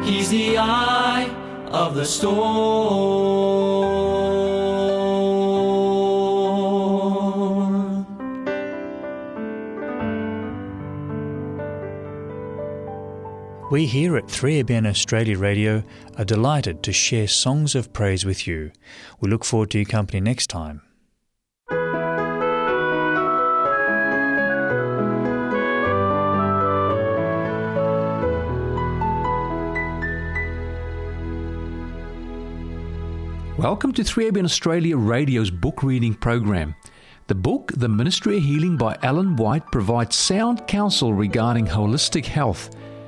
He's 0.03 0.29
the 0.29 0.59
eye 0.59 1.27
of 1.71 1.95
the 1.95 2.05
storm. 2.05 3.96
We 13.70 13.86
here 13.86 14.15
at 14.15 14.28
3ABN 14.28 14.88
Australia 14.88 15.38
Radio 15.38 15.84
are 16.18 16.24
delighted 16.24 16.84
to 16.84 16.93
share 16.93 17.28
songs 17.28 17.76
of 17.76 17.91
praise 17.91 18.24
with 18.24 18.47
you. 18.47 18.72
We 19.20 19.30
look 19.30 19.43
forward 19.43 19.72
to 19.72 19.80
your 19.80 19.86
company 19.86 20.22
next 20.22 20.47
time. 20.47 20.84
Welcome 33.57 33.91
to 33.95 34.03
3ABN 34.03 34.45
Australia 34.45 34.95
Radio's 34.95 35.51
book 35.51 35.84
reading 35.84 36.13
program. 36.13 36.74
The 37.28 37.36
book, 37.36 37.74
The 37.76 37.89
Ministry 37.89 38.38
of 38.38 38.43
Healing 38.43 38.78
by 38.78 38.97
Ellen 39.03 39.36
White, 39.36 39.70
provides 39.74 40.15
sound 40.15 40.65
counsel 40.68 41.13
regarding 41.13 41.65
holistic 41.65 42.26
health. 42.26 42.70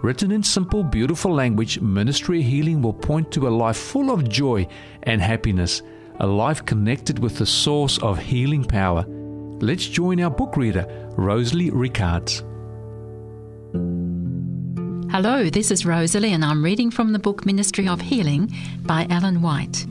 Written 0.00 0.30
in 0.30 0.44
simple, 0.44 0.84
beautiful 0.84 1.34
language, 1.34 1.80
Ministry 1.80 2.38
of 2.38 2.46
Healing 2.46 2.82
will 2.82 2.92
point 2.92 3.32
to 3.32 3.48
a 3.48 3.50
life 3.50 3.76
full 3.76 4.12
of 4.12 4.28
joy 4.28 4.68
and 5.02 5.20
happiness, 5.20 5.82
a 6.20 6.26
life 6.26 6.64
connected 6.64 7.18
with 7.18 7.36
the 7.36 7.46
source 7.46 7.98
of 7.98 8.16
healing 8.16 8.64
power. 8.64 9.04
Let's 9.60 9.88
join 9.88 10.20
our 10.20 10.30
book 10.30 10.56
reader, 10.56 10.86
Rosalie 11.16 11.70
Ricards. 11.70 12.44
Hello, 15.10 15.50
this 15.50 15.72
is 15.72 15.84
Rosalie, 15.84 16.32
and 16.32 16.44
I'm 16.44 16.64
reading 16.64 16.92
from 16.92 17.12
the 17.12 17.18
book 17.18 17.44
Ministry 17.44 17.88
of 17.88 18.00
Healing 18.00 18.54
by 18.82 19.04
Ellen 19.10 19.42
White. 19.42 19.84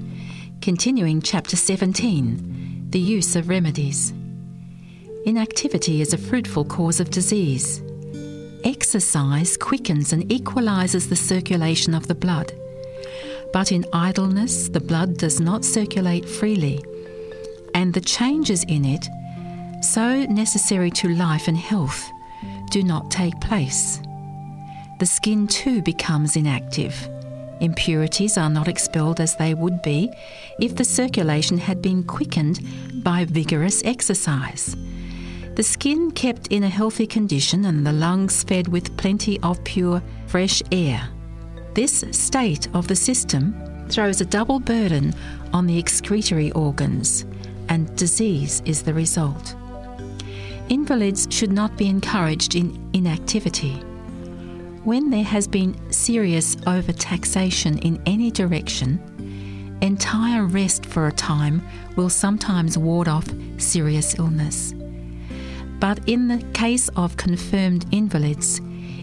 Continuing 0.62 1.22
chapter 1.22 1.58
17 1.58 2.92
The 2.92 3.00
Use 3.00 3.36
of 3.36 3.50
Remedies. 3.50 4.14
Inactivity 5.26 6.00
is 6.00 6.14
a 6.14 6.18
fruitful 6.18 6.64
cause 6.64 7.02
of 7.02 7.10
disease. 7.10 7.82
Exercise 8.64 9.56
quickens 9.58 10.14
and 10.14 10.32
equalizes 10.32 11.10
the 11.10 11.16
circulation 11.16 11.94
of 11.94 12.08
the 12.08 12.16
blood. 12.16 12.54
But 13.54 13.72
in 13.72 13.86
idleness, 13.94 14.70
the 14.70 14.80
blood 14.80 15.18
does 15.18 15.40
not 15.40 15.64
circulate 15.64 16.28
freely, 16.28 16.84
and 17.74 17.94
the 17.94 18.02
changes 18.02 18.64
in 18.64 18.84
it, 18.86 19.08
so 19.82 20.26
necessary 20.26 20.92
to 20.92 21.10
life 21.10 21.48
and 21.48 21.58
health, 21.58 22.12
do 22.70 22.84
not 22.84 23.12
take 23.12 23.40
place. 23.40 24.02
The 25.00 25.06
skin 25.06 25.48
too 25.48 25.82
becomes 25.82 26.36
inactive. 26.36 27.08
Impurities 27.60 28.38
are 28.38 28.50
not 28.50 28.68
expelled 28.68 29.20
as 29.20 29.36
they 29.36 29.54
would 29.54 29.82
be 29.82 30.12
if 30.60 30.76
the 30.76 30.84
circulation 30.84 31.58
had 31.58 31.82
been 31.82 32.04
quickened 32.04 32.60
by 33.04 33.26
vigorous 33.26 33.84
exercise. 33.84 34.76
The 35.58 35.64
skin 35.64 36.12
kept 36.12 36.50
in 36.50 36.62
a 36.62 36.70
healthy 36.70 37.08
condition 37.08 37.66
and 37.66 37.84
the 37.84 37.92
lungs 37.92 38.44
fed 38.44 38.68
with 38.68 38.96
plenty 38.96 39.40
of 39.40 39.64
pure, 39.64 40.04
fresh 40.28 40.62
air. 40.72 41.10
This 41.74 42.06
state 42.12 42.68
of 42.76 42.88
the 42.88 42.96
system 42.96 43.56
throws 43.90 44.22
a 44.22 44.26
double 44.26 44.60
burden 44.60 45.16
on 45.54 45.66
the 45.66 45.80
excretory 45.80 46.52
organs, 46.52 47.26
and 47.70 47.96
disease 47.96 48.62
is 48.66 48.84
the 48.84 48.94
result. 48.94 49.56
Invalids 50.70 51.28
should 51.32 51.52
not 51.52 51.76
be 51.76 51.88
encouraged 51.88 52.54
in 52.54 52.78
inactivity. 52.94 53.74
When 54.84 55.10
there 55.10 55.24
has 55.24 55.48
been 55.48 55.76
serious 55.92 56.56
overtaxation 56.68 57.84
in 57.84 58.00
any 58.06 58.30
direction, 58.30 59.02
entire 59.82 60.46
rest 60.46 60.86
for 60.86 61.08
a 61.08 61.12
time 61.12 61.64
will 61.96 62.12
sometimes 62.12 62.78
ward 62.78 63.08
off 63.08 63.28
serious 63.58 64.20
illness. 64.20 64.76
But 65.80 66.00
in 66.08 66.28
the 66.28 66.44
case 66.54 66.90
of 66.96 67.18
confirmed 67.18 67.86
invalids, 67.92 68.60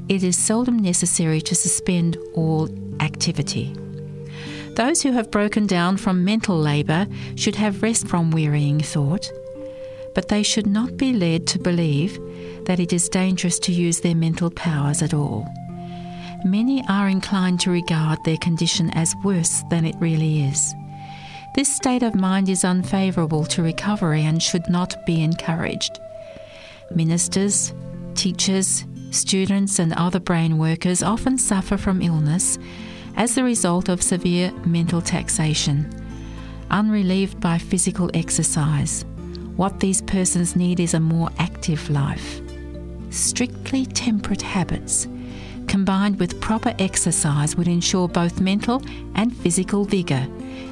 it 0.08 0.22
is 0.22 0.36
seldom 0.36 0.78
necessary 0.78 1.40
to 1.42 1.54
suspend 1.54 2.16
all 2.34 2.68
activity. 3.00 3.74
Those 4.74 5.02
who 5.02 5.12
have 5.12 5.30
broken 5.30 5.66
down 5.66 5.96
from 5.96 6.24
mental 6.24 6.58
labour 6.58 7.06
should 7.36 7.54
have 7.56 7.82
rest 7.82 8.08
from 8.08 8.32
wearying 8.32 8.80
thought, 8.80 9.30
but 10.14 10.28
they 10.28 10.42
should 10.42 10.66
not 10.66 10.96
be 10.96 11.12
led 11.12 11.46
to 11.48 11.58
believe 11.58 12.18
that 12.64 12.80
it 12.80 12.92
is 12.92 13.08
dangerous 13.08 13.58
to 13.60 13.72
use 13.72 14.00
their 14.00 14.14
mental 14.16 14.50
powers 14.50 15.00
at 15.00 15.14
all. 15.14 15.46
Many 16.44 16.84
are 16.88 17.08
inclined 17.08 17.60
to 17.60 17.70
regard 17.70 18.18
their 18.24 18.36
condition 18.36 18.90
as 18.90 19.14
worse 19.22 19.62
than 19.70 19.84
it 19.84 19.96
really 20.00 20.42
is. 20.42 20.74
This 21.54 21.74
state 21.74 22.02
of 22.02 22.14
mind 22.14 22.48
is 22.48 22.64
unfavourable 22.64 23.44
to 23.46 23.62
recovery 23.62 24.24
and 24.24 24.42
should 24.42 24.68
not 24.68 25.06
be 25.06 25.22
encouraged. 25.22 26.00
Ministers, 26.90 27.72
teachers, 28.14 28.84
students, 29.10 29.78
and 29.78 29.92
other 29.94 30.20
brain 30.20 30.58
workers 30.58 31.02
often 31.02 31.38
suffer 31.38 31.76
from 31.76 32.02
illness 32.02 32.58
as 33.16 33.34
the 33.34 33.44
result 33.44 33.88
of 33.88 34.02
severe 34.02 34.52
mental 34.64 35.00
taxation, 35.00 35.88
unrelieved 36.70 37.40
by 37.40 37.58
physical 37.58 38.10
exercise. 38.14 39.04
What 39.56 39.80
these 39.80 40.02
persons 40.02 40.56
need 40.56 40.80
is 40.80 40.94
a 40.94 41.00
more 41.00 41.30
active 41.38 41.88
life. 41.90 42.40
Strictly 43.10 43.86
temperate 43.86 44.42
habits 44.42 45.06
combined 45.68 46.18
with 46.18 46.40
proper 46.40 46.74
exercise 46.78 47.56
would 47.56 47.68
ensure 47.68 48.08
both 48.08 48.40
mental 48.40 48.82
and 49.14 49.34
physical 49.36 49.84
vigour 49.84 50.26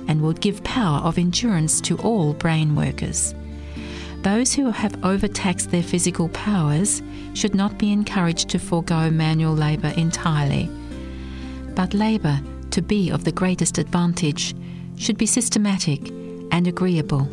and 0.08 0.20
would 0.20 0.40
give 0.40 0.62
power 0.64 0.98
of 0.98 1.18
endurance 1.18 1.80
to 1.80 1.96
all 1.98 2.34
brain 2.34 2.74
workers. 2.76 3.34
Those 4.22 4.54
who 4.54 4.70
have 4.70 5.04
overtaxed 5.04 5.72
their 5.72 5.82
physical 5.82 6.28
powers 6.28 7.02
should 7.34 7.56
not 7.56 7.76
be 7.76 7.90
encouraged 7.90 8.48
to 8.50 8.58
forego 8.60 9.10
manual 9.10 9.52
labour 9.52 9.92
entirely. 9.96 10.70
But 11.74 11.92
labour, 11.92 12.40
to 12.70 12.82
be 12.82 13.10
of 13.10 13.24
the 13.24 13.32
greatest 13.32 13.78
advantage, 13.78 14.54
should 14.96 15.18
be 15.18 15.26
systematic 15.26 16.08
and 16.52 16.68
agreeable. 16.68 17.28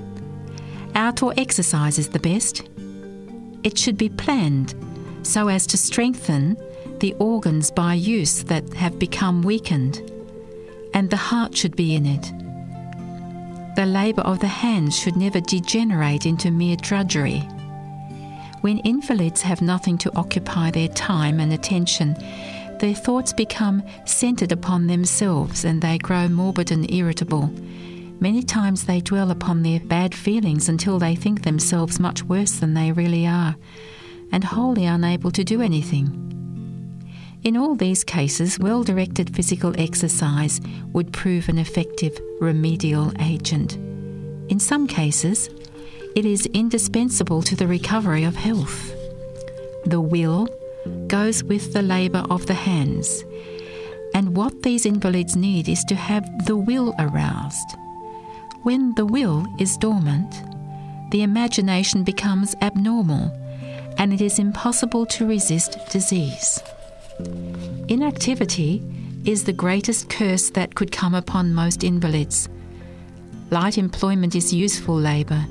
Outdoor 0.95 1.33
exercise 1.37 1.99
is 1.99 2.09
the 2.09 2.19
best. 2.19 2.67
It 3.63 3.77
should 3.77 3.97
be 3.97 4.09
planned 4.09 4.73
so 5.21 5.47
as 5.47 5.67
to 5.67 5.77
strengthen 5.77 6.57
the 6.99 7.13
organs 7.19 7.69
by 7.69 7.93
use 7.93 8.43
that 8.43 8.73
have 8.73 8.97
become 8.97 9.43
weakened, 9.43 10.01
and 10.93 11.09
the 11.09 11.17
heart 11.17 11.55
should 11.55 11.75
be 11.75 11.93
in 11.93 12.07
it. 12.07 12.31
The 13.75 13.85
labour 13.85 14.21
of 14.23 14.39
the 14.39 14.47
hands 14.47 14.97
should 14.97 15.15
never 15.15 15.39
degenerate 15.39 16.25
into 16.25 16.51
mere 16.51 16.75
drudgery. 16.75 17.39
When 18.61 18.79
invalids 18.79 19.41
have 19.43 19.61
nothing 19.61 19.97
to 19.99 20.15
occupy 20.17 20.71
their 20.71 20.89
time 20.89 21.39
and 21.39 21.53
attention, 21.53 22.15
their 22.79 22.93
thoughts 22.93 23.31
become 23.31 23.83
centred 24.05 24.51
upon 24.51 24.87
themselves 24.87 25.63
and 25.63 25.81
they 25.81 25.97
grow 25.97 26.27
morbid 26.27 26.71
and 26.71 26.91
irritable. 26.91 27.53
Many 28.19 28.43
times 28.43 28.85
they 28.85 28.99
dwell 28.99 29.31
upon 29.31 29.63
their 29.63 29.79
bad 29.79 30.13
feelings 30.13 30.67
until 30.67 30.99
they 30.99 31.15
think 31.15 31.43
themselves 31.43 31.99
much 31.99 32.23
worse 32.23 32.59
than 32.59 32.73
they 32.73 32.91
really 32.91 33.25
are, 33.25 33.55
and 34.31 34.43
wholly 34.43 34.85
unable 34.85 35.31
to 35.31 35.43
do 35.45 35.61
anything. 35.61 36.38
In 37.43 37.55
all 37.55 37.75
these 37.75 38.03
cases, 38.03 38.59
well 38.59 38.83
directed 38.83 39.33
physical 39.33 39.73
exercise 39.79 40.59
would 40.91 41.13
prove 41.13 41.47
an 41.47 41.57
effective 41.57 42.19
remedial 42.41 43.13
agent. 43.21 43.75
In 44.49 44.59
some 44.59 44.87
cases, 44.87 45.49
it 46.15 46.25
is 46.25 46.47
indispensable 46.47 47.41
to 47.43 47.55
the 47.55 47.67
recovery 47.67 48.25
of 48.25 48.35
health. 48.35 48.93
The 49.85 50.01
will 50.01 50.47
goes 51.07 51.43
with 51.43 51.71
the 51.71 51.81
labour 51.81 52.25
of 52.29 52.45
the 52.45 52.53
hands, 52.53 53.23
and 54.13 54.35
what 54.35 54.63
these 54.63 54.85
invalids 54.85 55.35
need 55.35 55.69
is 55.69 55.83
to 55.85 55.95
have 55.95 56.45
the 56.45 56.57
will 56.57 56.93
aroused. 56.99 57.77
When 58.63 58.93
the 58.95 59.05
will 59.05 59.45
is 59.59 59.77
dormant, 59.77 60.43
the 61.11 61.23
imagination 61.23 62.03
becomes 62.03 62.55
abnormal 62.61 63.31
and 63.97 64.13
it 64.13 64.21
is 64.21 64.39
impossible 64.39 65.05
to 65.05 65.25
resist 65.25 65.77
disease. 65.89 66.61
Inactivity 67.87 68.83
is 69.25 69.43
the 69.43 69.53
greatest 69.53 70.09
curse 70.09 70.49
that 70.51 70.75
could 70.75 70.91
come 70.91 71.15
upon 71.15 71.53
most 71.53 71.83
invalids. 71.83 72.49
Light 73.49 73.77
employment 73.77 74.35
is 74.35 74.53
useful 74.53 74.95
labour, 74.95 75.45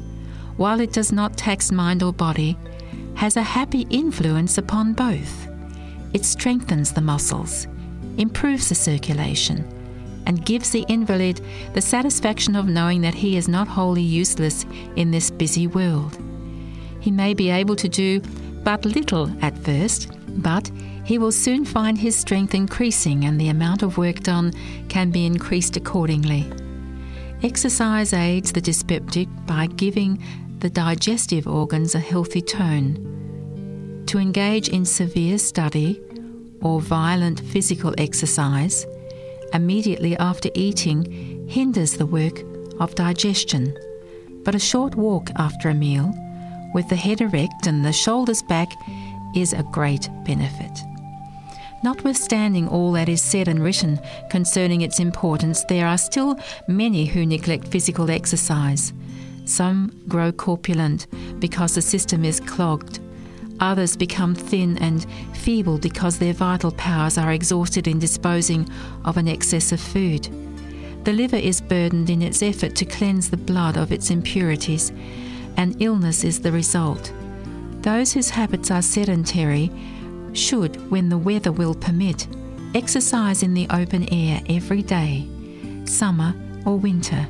while 0.56 0.80
it 0.80 0.92
does 0.92 1.12
not 1.12 1.36
tax 1.36 1.70
mind 1.70 2.02
or 2.02 2.12
body, 2.12 2.56
has 3.14 3.36
a 3.36 3.42
happy 3.42 3.86
influence 3.90 4.58
upon 4.58 4.92
both. 4.92 5.48
It 6.14 6.24
strengthens 6.24 6.92
the 6.92 7.00
muscles, 7.00 7.66
improves 8.16 8.68
the 8.68 8.74
circulation, 8.74 9.66
and 10.26 10.44
gives 10.44 10.70
the 10.70 10.84
invalid 10.88 11.40
the 11.74 11.80
satisfaction 11.80 12.54
of 12.54 12.66
knowing 12.66 13.00
that 13.00 13.14
he 13.14 13.36
is 13.36 13.48
not 13.48 13.66
wholly 13.66 14.02
useless 14.02 14.64
in 14.96 15.10
this 15.10 15.30
busy 15.30 15.66
world. 15.66 16.16
He 17.00 17.10
may 17.10 17.34
be 17.34 17.50
able 17.50 17.76
to 17.76 17.88
do 17.88 18.20
but 18.62 18.84
little 18.84 19.30
at 19.42 19.58
first, 19.58 20.10
but 20.42 20.70
he 21.08 21.16
will 21.16 21.32
soon 21.32 21.64
find 21.64 21.96
his 21.96 22.14
strength 22.14 22.54
increasing 22.54 23.24
and 23.24 23.40
the 23.40 23.48
amount 23.48 23.82
of 23.82 23.96
work 23.96 24.20
done 24.20 24.52
can 24.90 25.10
be 25.10 25.24
increased 25.24 25.74
accordingly. 25.74 26.44
Exercise 27.42 28.12
aids 28.12 28.52
the 28.52 28.60
dyspeptic 28.60 29.26
by 29.46 29.66
giving 29.68 30.22
the 30.58 30.68
digestive 30.68 31.48
organs 31.48 31.94
a 31.94 31.98
healthy 31.98 32.42
tone. 32.42 34.04
To 34.08 34.18
engage 34.18 34.68
in 34.68 34.84
severe 34.84 35.38
study 35.38 35.98
or 36.60 36.78
violent 36.78 37.40
physical 37.40 37.94
exercise 37.96 38.84
immediately 39.54 40.14
after 40.18 40.50
eating 40.54 41.48
hinders 41.48 41.94
the 41.94 42.04
work 42.04 42.42
of 42.80 42.94
digestion, 42.94 43.74
but 44.44 44.54
a 44.54 44.58
short 44.58 44.94
walk 44.94 45.30
after 45.36 45.70
a 45.70 45.74
meal, 45.74 46.12
with 46.74 46.86
the 46.90 46.96
head 46.96 47.22
erect 47.22 47.66
and 47.66 47.82
the 47.82 47.94
shoulders 47.94 48.42
back, 48.42 48.68
is 49.34 49.54
a 49.54 49.62
great 49.72 50.10
benefit. 50.26 50.78
Notwithstanding 51.84 52.68
all 52.68 52.92
that 52.92 53.08
is 53.08 53.22
said 53.22 53.46
and 53.46 53.62
written 53.62 54.00
concerning 54.30 54.80
its 54.80 54.98
importance, 54.98 55.64
there 55.64 55.86
are 55.86 55.98
still 55.98 56.36
many 56.66 57.04
who 57.04 57.24
neglect 57.24 57.68
physical 57.68 58.10
exercise. 58.10 58.92
Some 59.44 60.02
grow 60.08 60.32
corpulent 60.32 61.06
because 61.38 61.74
the 61.74 61.82
system 61.82 62.24
is 62.24 62.40
clogged. 62.40 62.98
Others 63.60 63.96
become 63.96 64.34
thin 64.34 64.76
and 64.78 65.06
feeble 65.34 65.78
because 65.78 66.18
their 66.18 66.32
vital 66.32 66.72
powers 66.72 67.16
are 67.16 67.32
exhausted 67.32 67.88
in 67.88 67.98
disposing 67.98 68.68
of 69.04 69.16
an 69.16 69.28
excess 69.28 69.72
of 69.72 69.80
food. 69.80 70.28
The 71.04 71.12
liver 71.12 71.36
is 71.36 71.60
burdened 71.60 72.10
in 72.10 72.22
its 72.22 72.42
effort 72.42 72.74
to 72.76 72.84
cleanse 72.84 73.30
the 73.30 73.36
blood 73.36 73.76
of 73.76 73.92
its 73.92 74.10
impurities, 74.10 74.90
and 75.56 75.80
illness 75.80 76.24
is 76.24 76.40
the 76.40 76.52
result. 76.52 77.12
Those 77.80 78.12
whose 78.12 78.30
habits 78.30 78.70
are 78.70 78.82
sedentary 78.82 79.70
should, 80.38 80.90
when 80.90 81.08
the 81.08 81.18
weather 81.18 81.52
will 81.52 81.74
permit, 81.74 82.26
exercise 82.74 83.42
in 83.42 83.54
the 83.54 83.66
open 83.70 84.08
air 84.12 84.40
every 84.48 84.82
day, 84.82 85.28
summer 85.84 86.34
or 86.64 86.78
winter. 86.78 87.26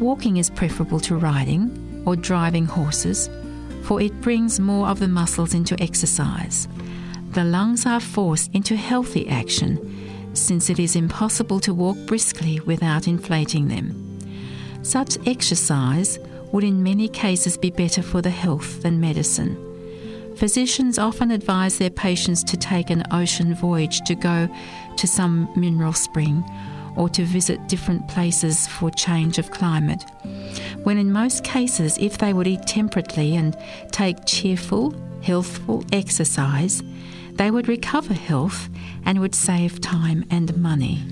Walking 0.00 0.38
is 0.38 0.50
preferable 0.50 1.00
to 1.00 1.16
riding 1.16 2.02
or 2.06 2.16
driving 2.16 2.66
horses, 2.66 3.28
for 3.82 4.00
it 4.00 4.20
brings 4.20 4.58
more 4.58 4.88
of 4.88 4.98
the 4.98 5.08
muscles 5.08 5.54
into 5.54 5.80
exercise. 5.80 6.66
The 7.32 7.44
lungs 7.44 7.86
are 7.86 8.00
forced 8.00 8.52
into 8.54 8.76
healthy 8.76 9.28
action, 9.28 10.34
since 10.34 10.70
it 10.70 10.78
is 10.78 10.96
impossible 10.96 11.60
to 11.60 11.74
walk 11.74 11.96
briskly 12.06 12.60
without 12.60 13.06
inflating 13.06 13.68
them. 13.68 14.18
Such 14.82 15.18
exercise 15.26 16.18
would 16.52 16.64
in 16.64 16.82
many 16.82 17.08
cases 17.08 17.56
be 17.56 17.70
better 17.70 18.02
for 18.02 18.20
the 18.20 18.30
health 18.30 18.82
than 18.82 19.00
medicine. 19.00 19.71
Physicians 20.42 20.98
often 20.98 21.30
advise 21.30 21.78
their 21.78 21.88
patients 21.88 22.42
to 22.42 22.56
take 22.56 22.90
an 22.90 23.04
ocean 23.12 23.54
voyage 23.54 24.00
to 24.00 24.16
go 24.16 24.48
to 24.96 25.06
some 25.06 25.48
mineral 25.54 25.92
spring 25.92 26.42
or 26.96 27.08
to 27.10 27.22
visit 27.22 27.68
different 27.68 28.08
places 28.08 28.66
for 28.66 28.90
change 28.90 29.38
of 29.38 29.52
climate. 29.52 30.02
When 30.82 30.98
in 30.98 31.12
most 31.12 31.44
cases, 31.44 31.96
if 31.98 32.18
they 32.18 32.32
would 32.32 32.48
eat 32.48 32.66
temperately 32.66 33.36
and 33.36 33.56
take 33.92 34.26
cheerful, 34.26 34.92
healthful 35.22 35.84
exercise, 35.92 36.82
they 37.34 37.52
would 37.52 37.68
recover 37.68 38.12
health 38.12 38.68
and 39.04 39.20
would 39.20 39.36
save 39.36 39.80
time 39.80 40.24
and 40.28 40.56
money. 40.56 41.04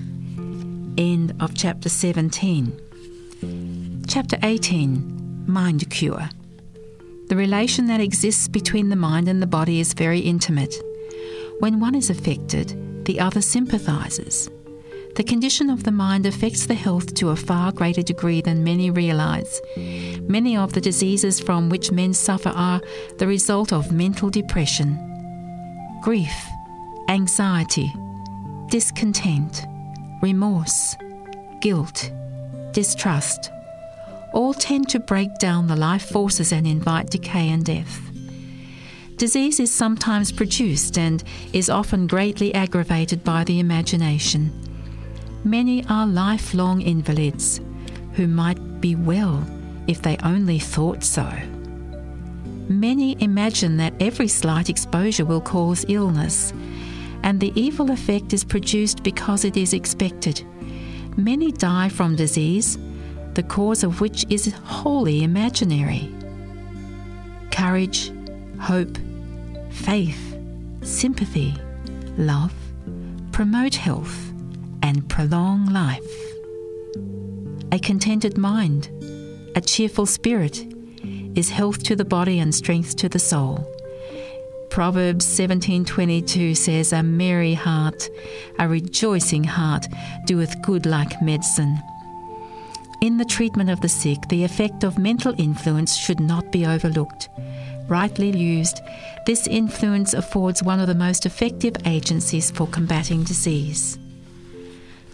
End 0.98 1.36
of 1.38 1.54
chapter 1.54 1.88
17. 1.88 4.04
Chapter 4.08 4.38
18 4.42 5.44
Mind 5.46 5.88
Cure. 5.88 6.30
The 7.30 7.36
relation 7.36 7.86
that 7.86 8.00
exists 8.00 8.48
between 8.48 8.88
the 8.88 8.96
mind 8.96 9.28
and 9.28 9.40
the 9.40 9.46
body 9.46 9.78
is 9.78 9.92
very 9.92 10.18
intimate. 10.18 10.74
When 11.60 11.78
one 11.78 11.94
is 11.94 12.10
affected, 12.10 13.04
the 13.04 13.20
other 13.20 13.40
sympathizes. 13.40 14.50
The 15.14 15.22
condition 15.22 15.70
of 15.70 15.84
the 15.84 15.92
mind 15.92 16.26
affects 16.26 16.66
the 16.66 16.74
health 16.74 17.14
to 17.14 17.28
a 17.28 17.36
far 17.36 17.70
greater 17.70 18.02
degree 18.02 18.40
than 18.40 18.64
many 18.64 18.90
realize. 18.90 19.60
Many 20.22 20.56
of 20.56 20.72
the 20.72 20.80
diseases 20.80 21.38
from 21.38 21.68
which 21.68 21.92
men 21.92 22.14
suffer 22.14 22.48
are 22.48 22.80
the 23.18 23.28
result 23.28 23.72
of 23.72 23.92
mental 23.92 24.28
depression, 24.28 24.98
grief, 26.02 26.34
anxiety, 27.06 27.94
discontent, 28.70 29.68
remorse, 30.20 30.96
guilt, 31.60 32.10
distrust 32.72 33.52
all 34.32 34.54
tend 34.54 34.88
to 34.90 35.00
break 35.00 35.38
down 35.38 35.66
the 35.66 35.76
life 35.76 36.10
forces 36.10 36.52
and 36.52 36.66
invite 36.66 37.10
decay 37.10 37.48
and 37.48 37.64
death. 37.64 38.00
Disease 39.16 39.60
is 39.60 39.72
sometimes 39.72 40.32
produced 40.32 40.96
and 40.96 41.22
is 41.52 41.68
often 41.68 42.06
greatly 42.06 42.54
aggravated 42.54 43.22
by 43.22 43.44
the 43.44 43.60
imagination. 43.60 44.50
Many 45.44 45.84
are 45.86 46.06
lifelong 46.06 46.80
invalids 46.80 47.60
who 48.14 48.26
might 48.26 48.80
be 48.80 48.94
well 48.94 49.46
if 49.86 50.02
they 50.02 50.16
only 50.22 50.58
thought 50.58 51.02
so. 51.04 51.30
Many 52.68 53.20
imagine 53.20 53.76
that 53.78 53.94
every 54.00 54.28
slight 54.28 54.70
exposure 54.70 55.24
will 55.24 55.40
cause 55.40 55.84
illness, 55.88 56.52
and 57.22 57.40
the 57.40 57.52
evil 57.60 57.90
effect 57.90 58.32
is 58.32 58.44
produced 58.44 59.02
because 59.02 59.44
it 59.44 59.56
is 59.56 59.74
expected. 59.74 60.42
Many 61.16 61.52
die 61.52 61.88
from 61.88 62.16
disease, 62.16 62.78
the 63.34 63.42
cause 63.42 63.84
of 63.84 64.00
which 64.00 64.24
is 64.30 64.52
wholly 64.64 65.22
imaginary. 65.22 66.12
Courage, 67.50 68.12
hope, 68.58 68.98
faith, 69.70 70.36
sympathy, 70.82 71.54
love 72.16 72.52
promote 73.40 73.74
health 73.74 74.32
and 74.82 75.08
prolong 75.08 75.64
life. 75.72 76.12
A 77.72 77.78
contented 77.78 78.36
mind, 78.36 78.90
a 79.56 79.62
cheerful 79.62 80.04
spirit, 80.04 80.66
is 81.34 81.48
health 81.48 81.82
to 81.84 81.96
the 81.96 82.04
body 82.04 82.38
and 82.38 82.54
strength 82.54 82.96
to 82.96 83.08
the 83.08 83.18
soul. 83.18 83.66
Proverbs 84.68 85.24
17:22 85.24 86.54
says 86.54 86.92
a 86.92 87.02
merry 87.02 87.54
heart, 87.54 88.10
a 88.58 88.68
rejoicing 88.68 89.44
heart 89.44 89.86
doeth 90.26 90.60
good 90.60 90.84
like 90.84 91.22
medicine. 91.22 91.80
In 93.00 93.16
the 93.16 93.24
treatment 93.24 93.70
of 93.70 93.80
the 93.80 93.88
sick, 93.88 94.28
the 94.28 94.44
effect 94.44 94.84
of 94.84 94.98
mental 94.98 95.34
influence 95.38 95.96
should 95.96 96.20
not 96.20 96.52
be 96.52 96.66
overlooked. 96.66 97.30
Rightly 97.88 98.36
used, 98.36 98.82
this 99.24 99.46
influence 99.46 100.12
affords 100.12 100.62
one 100.62 100.80
of 100.80 100.86
the 100.86 100.94
most 100.94 101.24
effective 101.24 101.76
agencies 101.86 102.50
for 102.50 102.66
combating 102.66 103.24
disease. 103.24 103.98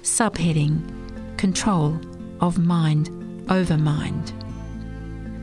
Subheading 0.02 1.38
Control 1.38 2.00
of 2.40 2.58
Mind 2.58 3.08
over 3.48 3.78
Mind. 3.78 4.32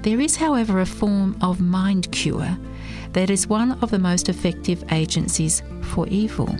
There 0.03 0.19
is, 0.19 0.35
however, 0.35 0.81
a 0.81 0.85
form 0.85 1.37
of 1.41 1.61
mind 1.61 2.11
cure 2.11 2.57
that 3.13 3.29
is 3.29 3.47
one 3.47 3.71
of 3.81 3.89
the 3.89 3.99
most 3.99 4.27
effective 4.27 4.83
agencies 4.91 5.63
for 5.81 6.07
evil. 6.09 6.53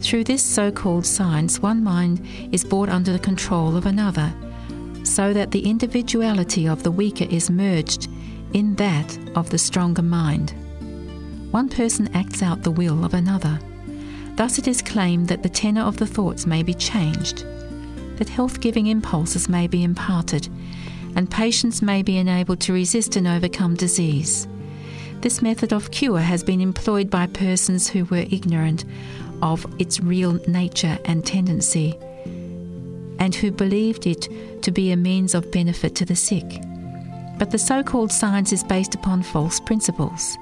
Through 0.00 0.22
this 0.22 0.42
so 0.42 0.70
called 0.70 1.04
science, 1.04 1.58
one 1.60 1.82
mind 1.82 2.24
is 2.52 2.62
brought 2.62 2.88
under 2.88 3.12
the 3.12 3.18
control 3.18 3.76
of 3.76 3.86
another, 3.86 4.32
so 5.08 5.32
that 5.32 5.50
the 5.50 5.68
individuality 5.68 6.68
of 6.68 6.82
the 6.82 6.90
weaker 6.90 7.26
is 7.30 7.50
merged 7.50 8.08
in 8.52 8.74
that 8.76 9.18
of 9.36 9.50
the 9.50 9.58
stronger 9.58 10.02
mind. 10.02 10.52
One 11.50 11.68
person 11.68 12.14
acts 12.14 12.42
out 12.42 12.62
the 12.62 12.70
will 12.70 13.04
of 13.04 13.14
another. 13.14 13.58
Thus, 14.36 14.58
it 14.58 14.68
is 14.68 14.82
claimed 14.82 15.28
that 15.28 15.42
the 15.42 15.48
tenor 15.48 15.82
of 15.82 15.96
the 15.96 16.06
thoughts 16.06 16.46
may 16.46 16.62
be 16.62 16.74
changed, 16.74 17.44
that 18.16 18.28
health 18.28 18.60
giving 18.60 18.86
impulses 18.86 19.48
may 19.48 19.66
be 19.66 19.82
imparted, 19.82 20.48
and 21.16 21.30
patients 21.30 21.82
may 21.82 22.02
be 22.02 22.18
enabled 22.18 22.60
to 22.60 22.72
resist 22.72 23.16
and 23.16 23.26
overcome 23.26 23.74
disease. 23.74 24.46
This 25.20 25.42
method 25.42 25.72
of 25.72 25.90
cure 25.90 26.20
has 26.20 26.44
been 26.44 26.60
employed 26.60 27.10
by 27.10 27.26
persons 27.26 27.88
who 27.88 28.04
were 28.04 28.26
ignorant 28.30 28.84
of 29.42 29.66
its 29.80 30.00
real 30.00 30.34
nature 30.46 30.98
and 31.04 31.26
tendency, 31.26 31.98
and 33.18 33.34
who 33.34 33.50
believed 33.50 34.06
it 34.06 34.28
to 34.62 34.70
be 34.70 34.92
a 34.92 34.96
means 34.96 35.34
of 35.34 35.50
benefit 35.50 35.94
to 35.96 36.04
the 36.04 36.16
sick. 36.16 36.62
But 37.38 37.50
the 37.50 37.58
so 37.58 37.82
called 37.82 38.12
science 38.12 38.52
is 38.52 38.64
based 38.64 38.94
upon 38.94 39.22
false 39.22 39.60
principles. 39.60 40.36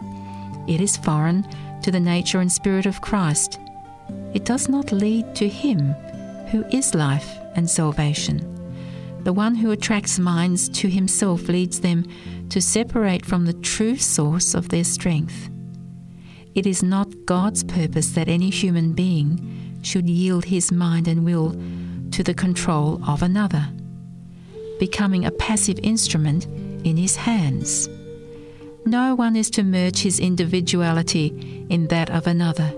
It 0.67 0.81
is 0.81 0.97
foreign 0.97 1.47
to 1.83 1.91
the 1.91 2.01
nature 2.01 2.41
and 2.41 2.51
spirit 2.51 2.87
of 2.87 3.01
Christ. 3.01 3.59
It 4.35 4.45
does 4.45 4.69
not 4.69 4.93
lead 4.93 5.35
to 5.37 5.49
Him 5.49 5.95
who 6.51 6.65
is 6.71 6.95
life 6.95 7.39
and 7.55 7.69
salvation. 7.69 8.53
The 9.25 9.33
one 9.33 9.57
who 9.57 9.73
attracts 9.73 10.19
minds 10.19 10.69
to 10.69 10.89
himself 10.89 11.49
leads 11.49 11.81
them 11.81 12.07
to 12.51 12.61
separate 12.61 13.27
from 13.27 13.45
the 13.45 13.55
true 13.55 13.97
source 13.97 14.55
of 14.55 14.69
their 14.69 14.85
strength. 14.85 15.51
It 16.55 16.67
is 16.67 16.83
not 16.83 17.27
God's 17.27 17.65
purpose 17.65 18.11
that 18.11 18.29
any 18.29 18.51
human 18.51 18.93
being 18.93 19.81
should 19.83 20.09
yield 20.09 20.45
his 20.45 20.71
mind 20.71 21.09
and 21.09 21.25
will 21.25 21.61
to 22.17 22.23
the 22.23 22.33
control 22.33 22.99
of 23.07 23.23
another, 23.23 23.69
becoming 24.79 25.27
a 25.27 25.31
passive 25.31 25.79
instrument 25.83 26.47
in 26.83 26.97
his 26.97 27.15
hands. 27.15 27.91
No 28.87 29.15
one 29.15 29.37
is 29.37 29.51
to 29.51 29.63
merge 29.63 29.99
his 29.99 30.19
individuality 30.19 31.67
in 31.69 31.89
that 31.89 32.09
of 32.09 32.27
another. 32.27 32.73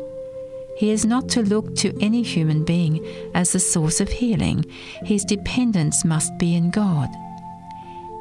He 0.76 0.90
is 0.90 1.06
not 1.06 1.28
to 1.30 1.42
look 1.42 1.76
to 1.76 1.96
any 2.00 2.22
human 2.22 2.64
being 2.64 3.06
as 3.32 3.52
the 3.52 3.60
source 3.60 4.00
of 4.00 4.08
healing. 4.08 4.64
His 5.04 5.24
dependence 5.24 6.04
must 6.04 6.36
be 6.38 6.56
in 6.56 6.70
God. 6.70 7.08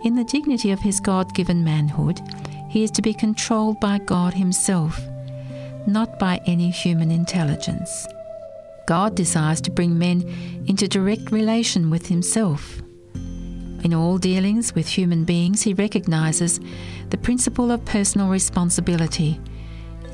In 0.03 0.15
the 0.15 0.23
dignity 0.23 0.69
of 0.69 0.81
his 0.81 0.99
God 0.99 1.34
given 1.34 1.64
manhood, 1.64 2.22
he 2.69 2.84
is 2.84 2.91
to 2.91 3.02
be 3.02 3.14
controlled 3.15 3.80
by 3.80 3.98
God 3.98 4.35
Himself, 4.35 5.02
not 5.88 6.19
by 6.19 6.41
any 6.45 6.69
human 6.69 7.10
intelligence. 7.10 8.07
God 8.88 9.16
desires 9.16 9.60
to 9.62 9.72
bring 9.72 10.00
men 10.00 10.24
into 10.66 10.88
direct 10.88 11.30
relation 11.32 11.90
with 11.90 12.08
Himself. 12.08 12.82
In 13.84 13.94
all 13.94 14.18
dealings 14.18 14.74
with 14.74 14.88
human 14.88 15.26
beings, 15.26 15.62
He 15.62 15.74
recognizes 15.74 16.60
the 17.10 17.18
principle 17.18 17.70
of 17.70 17.86
personal 17.86 18.30
responsibility 18.30 19.40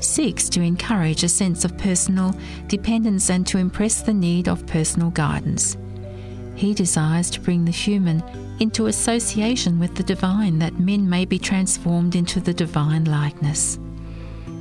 seeks 0.00 0.48
to 0.50 0.60
encourage 0.60 1.22
a 1.22 1.28
sense 1.28 1.64
of 1.64 1.78
personal 1.78 2.34
dependence 2.66 3.30
and 3.30 3.46
to 3.46 3.58
impress 3.58 4.02
the 4.02 4.12
need 4.12 4.48
of 4.48 4.66
personal 4.66 5.10
guidance. 5.10 5.76
He 6.56 6.74
desires 6.74 7.30
to 7.30 7.40
bring 7.40 7.64
the 7.64 7.70
human 7.70 8.22
into 8.60 8.86
association 8.86 9.78
with 9.78 9.94
the 9.94 10.02
divine 10.02 10.58
that 10.58 10.78
men 10.78 11.08
may 11.08 11.24
be 11.24 11.38
transformed 11.38 12.16
into 12.16 12.40
the 12.40 12.52
divine 12.52 13.04
likeness. 13.04 13.78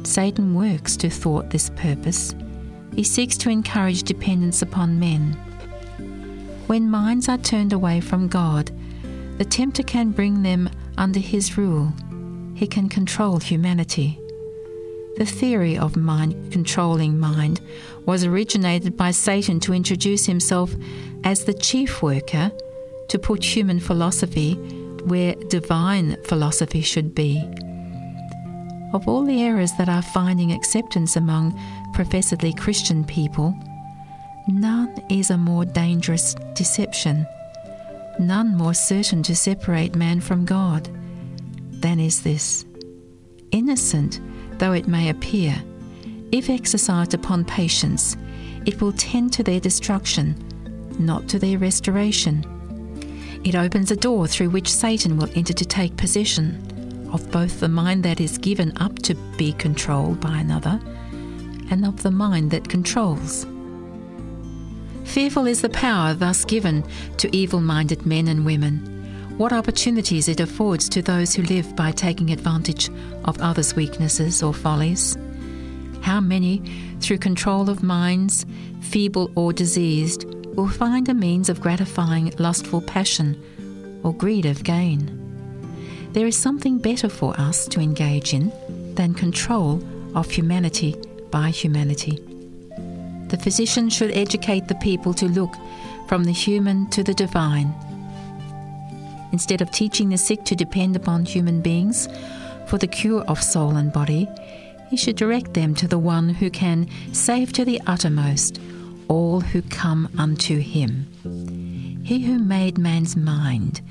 Satan 0.03 0.53
works 0.53 0.95
to 0.97 1.09
thwart 1.09 1.49
this 1.49 1.71
purpose. 1.71 2.33
He 2.95 3.03
seeks 3.03 3.37
to 3.37 3.49
encourage 3.49 4.03
dependence 4.03 4.61
upon 4.61 4.99
men. 4.99 5.33
When 6.67 6.89
minds 6.89 7.27
are 7.27 7.37
turned 7.37 7.73
away 7.73 8.01
from 8.01 8.27
God, 8.27 8.71
the 9.37 9.45
tempter 9.45 9.83
can 9.83 10.11
bring 10.11 10.43
them 10.43 10.69
under 10.97 11.19
his 11.19 11.57
rule. 11.57 11.91
He 12.55 12.67
can 12.67 12.87
control 12.87 13.39
humanity. 13.39 14.19
The 15.17 15.25
theory 15.25 15.77
of 15.77 15.95
mind 15.95 16.51
controlling 16.51 17.19
mind 17.19 17.61
was 18.05 18.23
originated 18.23 18.95
by 18.95 19.11
Satan 19.11 19.59
to 19.61 19.73
introduce 19.73 20.25
himself 20.25 20.73
as 21.23 21.45
the 21.45 21.53
chief 21.53 22.01
worker 22.01 22.51
to 23.09 23.19
put 23.19 23.43
human 23.43 23.79
philosophy 23.79 24.55
where 25.05 25.35
divine 25.49 26.17
philosophy 26.23 26.81
should 26.81 27.13
be. 27.13 27.43
Of 28.93 29.07
all 29.07 29.23
the 29.23 29.41
errors 29.41 29.71
that 29.77 29.89
are 29.89 30.01
finding 30.01 30.51
acceptance 30.51 31.15
among 31.15 31.59
professedly 31.93 32.53
Christian 32.53 33.03
people, 33.03 33.57
none 34.47 34.93
is 35.09 35.29
a 35.29 35.37
more 35.37 35.65
dangerous 35.65 36.35
deception, 36.53 37.25
none 38.19 38.57
more 38.57 38.73
certain 38.73 39.23
to 39.23 39.35
separate 39.35 39.95
man 39.95 40.19
from 40.19 40.45
God 40.45 40.89
than 41.71 41.99
is 41.99 42.21
this. 42.23 42.65
Innocent 43.51 44.19
though 44.59 44.73
it 44.73 44.87
may 44.87 45.09
appear, 45.09 45.61
if 46.31 46.49
exercised 46.49 47.13
upon 47.13 47.45
patients, 47.45 48.15
it 48.65 48.81
will 48.81 48.93
tend 48.93 49.33
to 49.33 49.43
their 49.43 49.59
destruction, 49.59 50.35
not 50.99 51.27
to 51.29 51.39
their 51.39 51.57
restoration. 51.57 52.45
It 53.43 53.55
opens 53.55 53.91
a 53.91 53.95
door 53.95 54.27
through 54.27 54.51
which 54.51 54.71
Satan 54.71 55.17
will 55.17 55.29
enter 55.35 55.53
to 55.53 55.65
take 55.65 55.97
possession 55.97 57.09
of 57.11 57.29
both 57.29 57.59
the 57.59 57.67
mind 57.67 58.03
that 58.03 58.21
is 58.21 58.37
given 58.37 58.71
up 58.77 58.99
to 58.99 59.15
be 59.37 59.53
controlled 59.53 60.19
by 60.21 60.37
another 60.37 60.79
and 61.73 61.85
of 61.85 62.03
the 62.03 62.11
mind 62.11 62.51
that 62.51 62.69
controls. 62.69 63.47
Fearful 65.05 65.47
is 65.47 65.61
the 65.61 65.69
power 65.69 66.13
thus 66.13 66.45
given 66.45 66.83
to 67.17 67.35
evil 67.35 67.59
minded 67.59 68.05
men 68.05 68.27
and 68.27 68.45
women 68.45 68.89
what 69.37 69.51
opportunities 69.51 70.27
it 70.27 70.39
affords 70.39 70.87
to 70.87 71.01
those 71.01 71.33
who 71.33 71.41
live 71.43 71.75
by 71.75 71.91
taking 71.91 72.29
advantage 72.29 72.91
of 73.25 73.41
others' 73.41 73.75
weaknesses 73.75 74.43
or 74.43 74.53
follies. 74.53 75.17
How 76.01 76.21
many, 76.21 76.61
through 76.99 77.17
control 77.17 77.67
of 77.67 77.81
minds, 77.81 78.45
feeble 78.81 79.31
or 79.35 79.51
diseased, 79.51 80.25
will 80.55 80.69
find 80.69 81.09
a 81.09 81.15
means 81.15 81.49
of 81.49 81.59
gratifying 81.59 82.31
lustful 82.37 82.81
passion 82.81 83.99
or 84.03 84.13
greed 84.13 84.45
of 84.45 84.63
gain. 84.63 85.19
There 86.11 86.27
is 86.27 86.37
something 86.37 86.77
better 86.77 87.09
for 87.09 87.33
us 87.39 87.65
to 87.69 87.79
engage 87.79 88.35
in 88.35 88.53
than 88.93 89.15
control 89.15 89.81
of 90.13 90.29
humanity 90.29 90.95
by 91.33 91.49
humanity. 91.49 92.15
The 93.27 93.41
physician 93.41 93.89
should 93.89 94.11
educate 94.11 94.69
the 94.69 94.75
people 94.75 95.13
to 95.15 95.25
look 95.25 95.53
from 96.07 96.23
the 96.23 96.31
human 96.31 96.87
to 96.91 97.03
the 97.03 97.13
divine 97.13 97.73
Instead 99.33 99.61
of 99.61 99.71
teaching 99.71 100.09
the 100.09 100.17
sick 100.17 100.45
to 100.45 100.55
depend 100.55 100.95
upon 100.95 101.25
human 101.25 101.59
beings 101.59 102.07
for 102.67 102.77
the 102.77 102.87
cure 102.87 103.23
of 103.23 103.41
soul 103.41 103.75
and 103.75 103.91
body, 103.91 104.29
he 104.91 104.95
should 104.95 105.15
direct 105.15 105.55
them 105.55 105.73
to 105.73 105.87
the 105.87 105.97
one 105.97 106.29
who 106.29 106.51
can 106.51 106.87
save 107.13 107.51
to 107.53 107.65
the 107.65 107.81
uttermost 107.87 108.61
all 109.07 109.41
who 109.41 109.63
come 109.63 110.07
unto 110.19 110.59
him. 110.59 111.07
He 112.05 112.21
who 112.21 112.37
made 112.37 112.77
man's 112.77 113.15
mind 113.15 113.81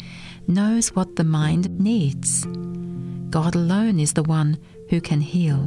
knows 0.46 0.94
what 0.94 1.16
the 1.16 1.24
mind 1.24 1.80
needs. 1.80 2.46
God 3.30 3.56
alone 3.56 3.98
is 3.98 4.12
the 4.12 4.22
one 4.22 4.58
who 4.90 5.00
can 5.00 5.20
heal. 5.20 5.66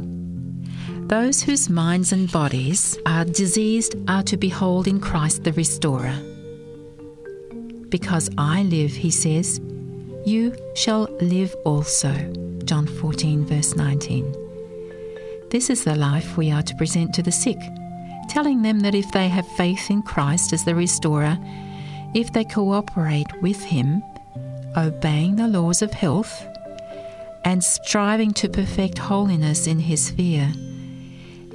Those 1.08 1.40
whose 1.40 1.70
minds 1.70 2.10
and 2.10 2.30
bodies 2.32 2.98
are 3.06 3.24
diseased 3.24 3.94
are 4.08 4.24
to 4.24 4.36
behold 4.36 4.88
in 4.88 4.98
Christ 4.98 5.44
the 5.44 5.52
Restorer. 5.52 6.18
Because 7.88 8.28
I 8.36 8.64
live, 8.64 8.90
he 8.90 9.12
says, 9.12 9.60
you 10.24 10.56
shall 10.74 11.04
live 11.20 11.54
also. 11.64 12.12
John 12.64 12.88
14, 12.88 13.46
verse 13.46 13.76
19. 13.76 14.34
This 15.50 15.70
is 15.70 15.84
the 15.84 15.94
life 15.94 16.36
we 16.36 16.50
are 16.50 16.64
to 16.64 16.74
present 16.74 17.14
to 17.14 17.22
the 17.22 17.30
sick, 17.30 17.58
telling 18.28 18.62
them 18.62 18.80
that 18.80 18.96
if 18.96 19.12
they 19.12 19.28
have 19.28 19.46
faith 19.46 19.88
in 19.88 20.02
Christ 20.02 20.52
as 20.52 20.64
the 20.64 20.74
Restorer, 20.74 21.38
if 22.14 22.32
they 22.32 22.42
cooperate 22.42 23.30
with 23.40 23.62
Him, 23.62 24.02
obeying 24.76 25.36
the 25.36 25.46
laws 25.46 25.82
of 25.82 25.92
health, 25.92 26.44
and 27.44 27.62
striving 27.62 28.32
to 28.32 28.48
perfect 28.48 28.98
holiness 28.98 29.68
in 29.68 29.78
His 29.78 30.10
fear, 30.10 30.52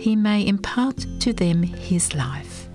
He 0.02 0.16
may 0.16 0.48
impart 0.48 1.06
to 1.20 1.32
them 1.32 1.62
His 1.62 2.16
life. 2.16 2.68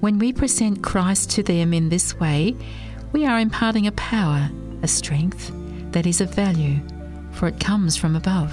When 0.00 0.18
we 0.18 0.32
present 0.32 0.82
Christ 0.82 1.30
to 1.30 1.44
them 1.44 1.72
in 1.72 1.90
this 1.90 2.18
way, 2.18 2.56
we 3.12 3.24
are 3.24 3.38
imparting 3.38 3.86
a 3.86 3.92
power, 3.92 4.50
a 4.82 4.88
strength 4.88 5.52
that 5.92 6.06
is 6.06 6.20
of 6.20 6.34
value, 6.34 6.80
for 7.30 7.46
it 7.46 7.60
comes 7.60 7.96
from 7.96 8.16
above. 8.16 8.52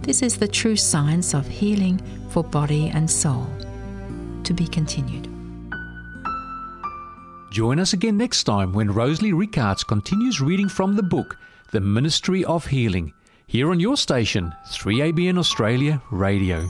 This 0.00 0.22
is 0.22 0.38
the 0.38 0.48
true 0.48 0.74
science 0.74 1.34
of 1.34 1.46
healing 1.46 2.00
for 2.30 2.42
body 2.42 2.88
and 2.88 3.10
soul. 3.10 3.46
To 4.44 4.54
be 4.54 4.66
continued. 4.66 5.28
Join 7.52 7.78
us 7.78 7.92
again 7.92 8.16
next 8.16 8.44
time 8.44 8.72
when 8.72 8.90
Rosalie 8.90 9.34
Rickards 9.34 9.84
continues 9.84 10.40
reading 10.40 10.70
from 10.70 10.96
the 10.96 11.02
book 11.02 11.36
The 11.72 11.80
Ministry 11.82 12.42
of 12.42 12.68
Healing, 12.68 13.12
here 13.50 13.72
on 13.72 13.80
your 13.80 13.96
station, 13.96 14.54
3ABN 14.68 15.36
Australia 15.36 16.00
Radio. 16.12 16.68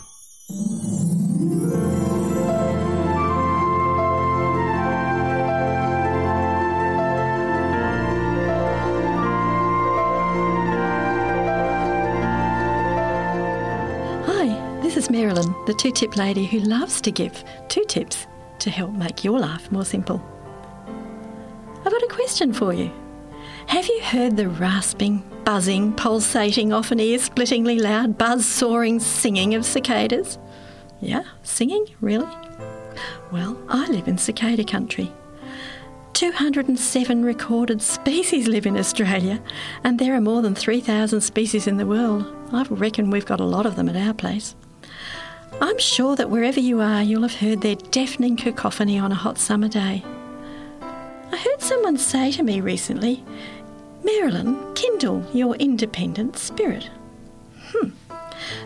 Hi, 14.25 14.81
this 14.81 14.97
is 14.97 15.11
Marilyn, 15.11 15.55
the 15.67 15.75
two 15.75 15.91
tip 15.91 16.17
lady 16.17 16.47
who 16.47 16.61
loves 16.61 17.03
to 17.03 17.13
give 17.13 17.45
two 17.69 17.85
tips 17.89 18.27
to 18.59 18.71
help 18.71 18.93
make 18.93 19.23
your 19.23 19.39
life 19.39 19.71
more 19.71 19.85
simple. 19.85 20.25
I've 21.85 21.93
got 21.93 22.03
a 22.03 22.09
question 22.09 22.55
for 22.55 22.73
you. 22.73 22.91
Have 23.71 23.87
you 23.87 24.01
heard 24.03 24.37
the 24.37 24.49
rasping, 24.49 25.23
buzzing, 25.45 25.93
pulsating, 25.93 26.73
often 26.73 26.99
ear 26.99 27.21
splittingly 27.21 27.79
loud, 27.79 28.19
buzz 28.19 28.45
sawing 28.45 28.99
singing 28.99 29.55
of 29.55 29.65
cicadas? 29.65 30.41
Yeah, 31.01 31.23
singing? 31.45 31.87
Really? 32.01 32.27
Well, 33.31 33.57
I 33.69 33.87
live 33.87 34.09
in 34.09 34.19
cicada 34.19 34.65
country. 34.65 35.13
207 36.15 37.25
recorded 37.25 37.81
species 37.81 38.49
live 38.49 38.67
in 38.67 38.77
Australia, 38.77 39.41
and 39.85 40.01
there 40.01 40.17
are 40.17 40.21
more 40.21 40.43
than 40.43 40.57
3,000 40.57 41.21
species 41.21 41.69
in 41.69 41.77
the 41.77 41.87
world. 41.87 42.27
I 42.53 42.65
reckon 42.71 43.09
we've 43.09 43.25
got 43.25 43.39
a 43.39 43.45
lot 43.45 43.67
of 43.67 43.77
them 43.77 43.89
at 43.89 43.95
our 43.95 44.15
place. 44.15 44.57
I'm 45.61 45.79
sure 45.79 46.17
that 46.17 46.29
wherever 46.29 46.59
you 46.59 46.81
are, 46.81 47.05
you'll 47.05 47.23
have 47.23 47.37
heard 47.37 47.61
their 47.61 47.77
deafening 47.77 48.37
cacophony 48.37 48.99
on 48.99 49.13
a 49.13 49.15
hot 49.15 49.39
summer 49.39 49.69
day. 49.69 50.03
I 51.33 51.37
heard 51.37 51.63
someone 51.63 51.97
say 51.97 52.33
to 52.33 52.43
me 52.43 52.61
recently, 52.61 53.25
Marilyn, 54.03 54.75
kindle 54.75 55.25
your 55.33 55.55
independent 55.57 56.37
spirit. 56.37 56.89
Hmm. 57.69 57.91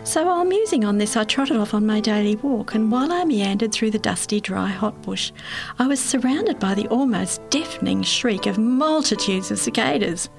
So 0.03 0.25
while 0.25 0.45
musing 0.45 0.85
on 0.85 0.97
this, 0.97 1.17
I 1.17 1.23
trotted 1.23 1.57
off 1.57 1.73
on 1.73 1.85
my 1.85 1.99
daily 1.99 2.35
walk, 2.37 2.75
and 2.75 2.91
while 2.91 3.11
I 3.11 3.25
meandered 3.25 3.71
through 3.71 3.91
the 3.91 3.99
dusty, 3.99 4.39
dry, 4.39 4.67
hot 4.67 5.01
bush, 5.01 5.31
I 5.79 5.87
was 5.87 5.99
surrounded 5.99 6.59
by 6.59 6.73
the 6.73 6.87
almost 6.87 7.47
deafening 7.49 8.03
shriek 8.03 8.45
of 8.45 8.57
multitudes 8.57 9.51
of 9.51 9.59
cicadas. 9.59 10.29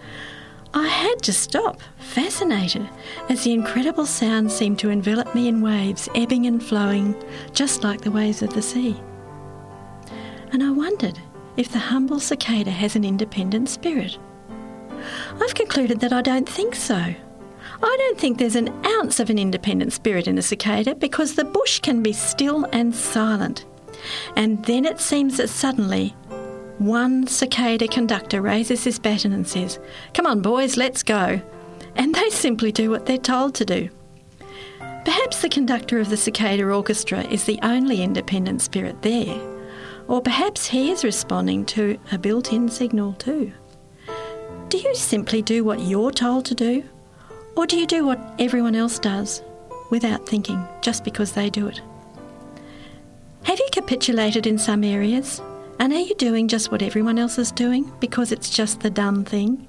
I 0.75 0.87
had 0.89 1.23
to 1.23 1.33
stop, 1.33 1.81
fascinated, 1.99 2.89
as 3.29 3.45
the 3.45 3.53
incredible 3.53 4.07
sound 4.07 4.51
seemed 4.51 4.79
to 4.81 4.91
envelop 4.91 5.35
me 5.35 5.49
in 5.49 5.63
waves, 5.63 6.09
ebbing 6.15 6.47
and 6.47 6.63
flowing, 6.63 7.15
just 7.53 7.83
like 7.83 8.01
the 8.01 8.11
waves 8.11 8.43
of 8.43 8.53
the 8.55 8.63
sea. 8.63 8.97
And 10.53 10.63
I 10.63 10.71
wondered 10.71 11.19
if 11.57 11.71
the 11.73 11.79
humble 11.79 12.21
cicada 12.21 12.71
has 12.71 12.97
an 12.97 13.05
independent 13.05 13.69
spirit. 13.69 14.19
I've 15.41 15.55
concluded 15.55 16.01
that 16.01 16.13
I 16.13 16.23
don't 16.23 16.49
think 16.49 16.75
so. 16.75 16.95
I 16.95 17.97
don't 17.99 18.19
think 18.19 18.39
there's 18.39 18.57
an 18.57 18.73
ounce 18.87 19.21
of 19.21 19.29
an 19.29 19.39
independent 19.39 19.93
spirit 19.93 20.27
in 20.27 20.39
a 20.39 20.43
cicada 20.43 20.95
because 20.95 21.35
the 21.35 21.45
bush 21.45 21.81
can 21.81 22.03
be 22.03 22.13
still 22.13 22.67
and 22.73 22.95
silent. 22.95 23.65
And 24.35 24.65
then 24.65 24.85
it 24.85 25.01
seems 25.01 25.37
that 25.37 25.49
suddenly 25.49 26.15
one 26.79 27.27
cicada 27.27 27.89
conductor 27.89 28.41
raises 28.41 28.85
his 28.85 28.99
baton 28.99 29.33
and 29.33 29.47
says, 29.47 29.79
Come 30.15 30.27
on, 30.27 30.41
boys, 30.41 30.77
let's 30.77 31.03
go. 31.03 31.41
And 31.95 32.15
they 32.15 32.31
simply 32.31 32.73
do 32.73 32.91
what 32.91 33.07
they're 33.07 33.19
told 33.19 33.55
to 33.57 33.65
do. 33.65 33.89
Perhaps 35.05 35.41
the 35.41 35.49
conductor 35.49 35.99
of 36.01 36.11
the 36.11 36.17
cicada 36.17 36.65
orchestra 36.65 37.21
is 37.29 37.45
the 37.45 37.61
only 37.63 38.03
independent 38.03 38.61
spirit 38.61 39.03
there, 39.03 39.41
or 40.09 40.21
perhaps 40.21 40.67
he 40.67 40.91
is 40.91 41.05
responding 41.05 41.65
to 41.67 41.99
a 42.11 42.19
built 42.19 42.53
in 42.53 42.69
signal 42.69 43.13
too. 43.15 43.53
Do 44.69 44.79
you 44.79 44.97
simply 44.97 45.43
do 45.43 45.63
what 45.63 45.81
you're 45.81 46.11
told 46.11 46.45
to 46.47 46.55
do? 46.55 46.83
Or 47.57 47.67
do 47.67 47.77
you 47.77 47.87
do 47.87 48.05
what 48.05 48.19
everyone 48.41 48.75
else 48.75 48.99
does 48.99 49.43
without 49.91 50.27
thinking 50.29 50.67
just 50.83 51.05
because 51.05 51.33
they 51.33 51.51
do 51.51 51.69
it? 51.69 51.81
Have 53.45 53.61
you 53.61 53.69
capitulated 53.71 54.45
in 54.45 54.59
some 54.59 54.83
areas? 54.83 55.41
And 55.79 55.93
are 55.93 56.01
you 56.01 56.17
doing 56.17 56.49
just 56.49 56.73
what 56.73 56.83
everyone 56.83 57.17
else 57.17 57.39
is 57.39 57.53
doing 57.53 57.93
because 58.01 58.33
it's 58.33 58.51
just 58.51 58.81
the 58.81 58.91
done 58.91 59.25
thing? 59.25 59.69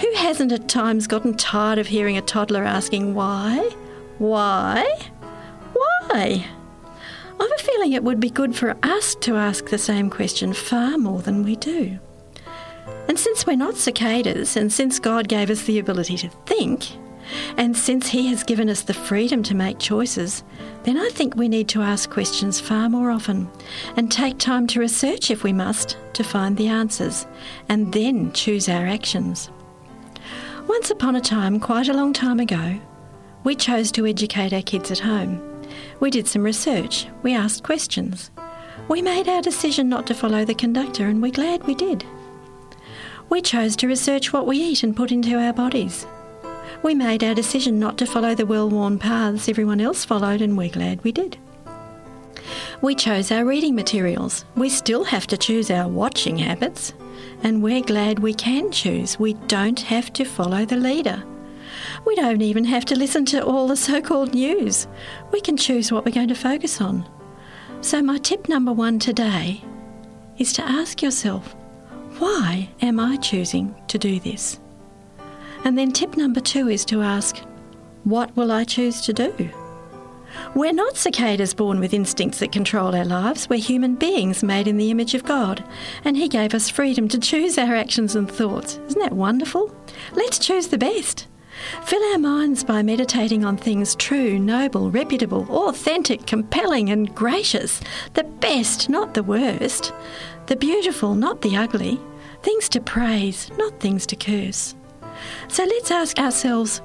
Who 0.00 0.12
hasn't 0.14 0.52
at 0.52 0.68
times 0.68 1.06
gotten 1.06 1.34
tired 1.34 1.78
of 1.78 1.86
hearing 1.86 2.18
a 2.18 2.22
toddler 2.22 2.64
asking 2.64 3.14
why? 3.14 3.70
Why? 4.18 4.84
Why? 5.72 6.44
I've 7.40 7.50
a 7.50 7.62
feeling 7.62 7.92
it 7.92 8.04
would 8.04 8.20
be 8.20 8.30
good 8.30 8.54
for 8.54 8.76
us 8.82 9.14
to 9.16 9.36
ask 9.36 9.70
the 9.70 9.78
same 9.78 10.10
question 10.10 10.52
far 10.52 10.98
more 10.98 11.22
than 11.22 11.42
we 11.42 11.56
do. 11.56 11.98
And 13.08 13.18
since 13.18 13.46
we're 13.46 13.56
not 13.56 13.76
cicadas, 13.76 14.56
and 14.56 14.72
since 14.72 14.98
God 14.98 15.28
gave 15.28 15.50
us 15.50 15.62
the 15.62 15.78
ability 15.78 16.16
to 16.18 16.28
think, 16.46 16.88
and 17.56 17.76
since 17.76 18.08
He 18.08 18.28
has 18.28 18.44
given 18.44 18.68
us 18.68 18.82
the 18.82 18.94
freedom 18.94 19.42
to 19.44 19.54
make 19.54 19.78
choices, 19.78 20.44
then 20.84 20.96
I 20.96 21.08
think 21.10 21.34
we 21.34 21.48
need 21.48 21.68
to 21.68 21.82
ask 21.82 22.10
questions 22.10 22.60
far 22.60 22.88
more 22.88 23.10
often 23.10 23.48
and 23.96 24.10
take 24.10 24.38
time 24.38 24.66
to 24.68 24.80
research 24.80 25.30
if 25.30 25.42
we 25.42 25.52
must 25.52 25.96
to 26.14 26.24
find 26.24 26.56
the 26.56 26.68
answers 26.68 27.26
and 27.68 27.92
then 27.92 28.32
choose 28.32 28.68
our 28.68 28.86
actions. 28.86 29.50
Once 30.66 30.90
upon 30.90 31.16
a 31.16 31.20
time, 31.20 31.60
quite 31.60 31.88
a 31.88 31.94
long 31.94 32.12
time 32.12 32.40
ago, 32.40 32.78
we 33.44 33.54
chose 33.54 33.92
to 33.92 34.06
educate 34.06 34.52
our 34.52 34.62
kids 34.62 34.90
at 34.90 34.98
home. 34.98 35.40
We 36.00 36.10
did 36.10 36.26
some 36.26 36.42
research, 36.42 37.06
we 37.22 37.34
asked 37.34 37.62
questions. 37.62 38.30
We 38.88 39.02
made 39.02 39.28
our 39.28 39.42
decision 39.42 39.88
not 39.88 40.06
to 40.08 40.14
follow 40.14 40.44
the 40.44 40.54
conductor, 40.54 41.06
and 41.06 41.22
we're 41.22 41.32
glad 41.32 41.64
we 41.64 41.74
did. 41.74 42.04
We 43.28 43.42
chose 43.42 43.76
to 43.76 43.88
research 43.88 44.32
what 44.32 44.46
we 44.46 44.58
eat 44.58 44.82
and 44.82 44.96
put 44.96 45.10
into 45.10 45.38
our 45.38 45.52
bodies. 45.52 46.06
We 46.82 46.94
made 46.94 47.24
our 47.24 47.34
decision 47.34 47.78
not 47.78 47.98
to 47.98 48.06
follow 48.06 48.34
the 48.34 48.46
well 48.46 48.68
worn 48.68 48.98
paths 48.98 49.48
everyone 49.48 49.80
else 49.80 50.04
followed, 50.04 50.40
and 50.40 50.56
we're 50.56 50.70
glad 50.70 51.02
we 51.02 51.12
did. 51.12 51.36
We 52.80 52.94
chose 52.94 53.32
our 53.32 53.44
reading 53.44 53.74
materials. 53.74 54.44
We 54.54 54.68
still 54.68 55.04
have 55.04 55.26
to 55.28 55.36
choose 55.36 55.70
our 55.70 55.88
watching 55.88 56.38
habits, 56.38 56.92
and 57.42 57.62
we're 57.62 57.82
glad 57.82 58.20
we 58.20 58.34
can 58.34 58.70
choose. 58.70 59.18
We 59.18 59.34
don't 59.48 59.80
have 59.80 60.12
to 60.14 60.24
follow 60.24 60.64
the 60.64 60.76
leader. 60.76 61.22
We 62.04 62.14
don't 62.14 62.42
even 62.42 62.64
have 62.64 62.84
to 62.86 62.96
listen 62.96 63.24
to 63.26 63.44
all 63.44 63.66
the 63.66 63.76
so 63.76 64.00
called 64.00 64.34
news. 64.34 64.86
We 65.32 65.40
can 65.40 65.56
choose 65.56 65.90
what 65.90 66.04
we're 66.04 66.12
going 66.12 66.28
to 66.28 66.34
focus 66.34 66.80
on. 66.80 67.08
So, 67.80 68.02
my 68.02 68.18
tip 68.18 68.48
number 68.48 68.72
one 68.72 68.98
today 68.98 69.62
is 70.38 70.52
to 70.54 70.62
ask 70.62 71.02
yourself, 71.02 71.56
why 72.18 72.68
am 72.80 72.98
I 72.98 73.16
choosing 73.16 73.74
to 73.88 73.98
do 73.98 74.20
this? 74.20 74.60
And 75.64 75.76
then 75.76 75.92
tip 75.92 76.16
number 76.16 76.40
two 76.40 76.68
is 76.68 76.84
to 76.86 77.02
ask, 77.02 77.38
what 78.04 78.34
will 78.36 78.52
I 78.52 78.64
choose 78.64 79.00
to 79.02 79.12
do? 79.12 79.50
We're 80.54 80.72
not 80.72 80.96
cicadas 80.96 81.54
born 81.54 81.80
with 81.80 81.94
instincts 81.94 82.38
that 82.38 82.52
control 82.52 82.94
our 82.94 83.04
lives. 83.04 83.48
We're 83.48 83.58
human 83.58 83.96
beings 83.96 84.42
made 84.42 84.68
in 84.68 84.76
the 84.76 84.90
image 84.90 85.14
of 85.14 85.24
God, 85.24 85.64
and 86.04 86.16
He 86.16 86.28
gave 86.28 86.54
us 86.54 86.70
freedom 86.70 87.08
to 87.08 87.18
choose 87.18 87.58
our 87.58 87.74
actions 87.74 88.14
and 88.14 88.30
thoughts. 88.30 88.78
Isn't 88.86 89.00
that 89.00 89.12
wonderful? 89.12 89.74
Let's 90.12 90.38
choose 90.38 90.68
the 90.68 90.78
best. 90.78 91.26
Fill 91.84 92.02
our 92.12 92.18
minds 92.18 92.64
by 92.64 92.82
meditating 92.82 93.44
on 93.44 93.56
things 93.56 93.94
true, 93.96 94.38
noble, 94.38 94.90
reputable, 94.90 95.46
authentic, 95.50 96.26
compelling, 96.26 96.90
and 96.90 97.14
gracious. 97.14 97.80
The 98.14 98.24
best, 98.24 98.88
not 98.90 99.14
the 99.14 99.22
worst. 99.22 99.92
The 100.46 100.56
beautiful, 100.56 101.14
not 101.14 101.42
the 101.42 101.56
ugly. 101.56 102.00
Things 102.42 102.68
to 102.70 102.80
praise, 102.80 103.50
not 103.58 103.80
things 103.80 104.06
to 104.06 104.16
curse. 104.16 104.74
So 105.48 105.64
let's 105.64 105.90
ask 105.90 106.18
ourselves 106.18 106.80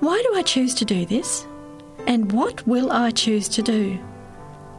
why 0.00 0.20
do 0.28 0.36
I 0.36 0.42
choose 0.42 0.74
to 0.74 0.84
do 0.84 1.06
this? 1.06 1.46
And 2.06 2.32
what 2.32 2.66
will 2.66 2.90
I 2.90 3.12
choose 3.12 3.48
to 3.50 3.62
do? 3.62 3.98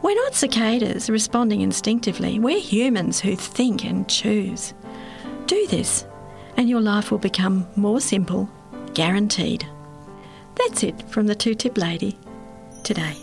We're 0.02 0.14
not 0.14 0.34
cicadas 0.34 1.08
responding 1.08 1.62
instinctively. 1.62 2.38
We're 2.38 2.60
humans 2.60 3.20
who 3.20 3.34
think 3.34 3.86
and 3.86 4.06
choose. 4.06 4.74
Do 5.46 5.66
this, 5.68 6.04
and 6.58 6.68
your 6.68 6.82
life 6.82 7.10
will 7.10 7.18
become 7.18 7.66
more 7.74 8.02
simple, 8.02 8.50
guaranteed. 8.92 9.66
That's 10.56 10.82
it 10.82 11.08
from 11.08 11.26
the 11.26 11.34
Two 11.34 11.54
Tip 11.54 11.78
Lady 11.78 12.18
today. 12.82 13.16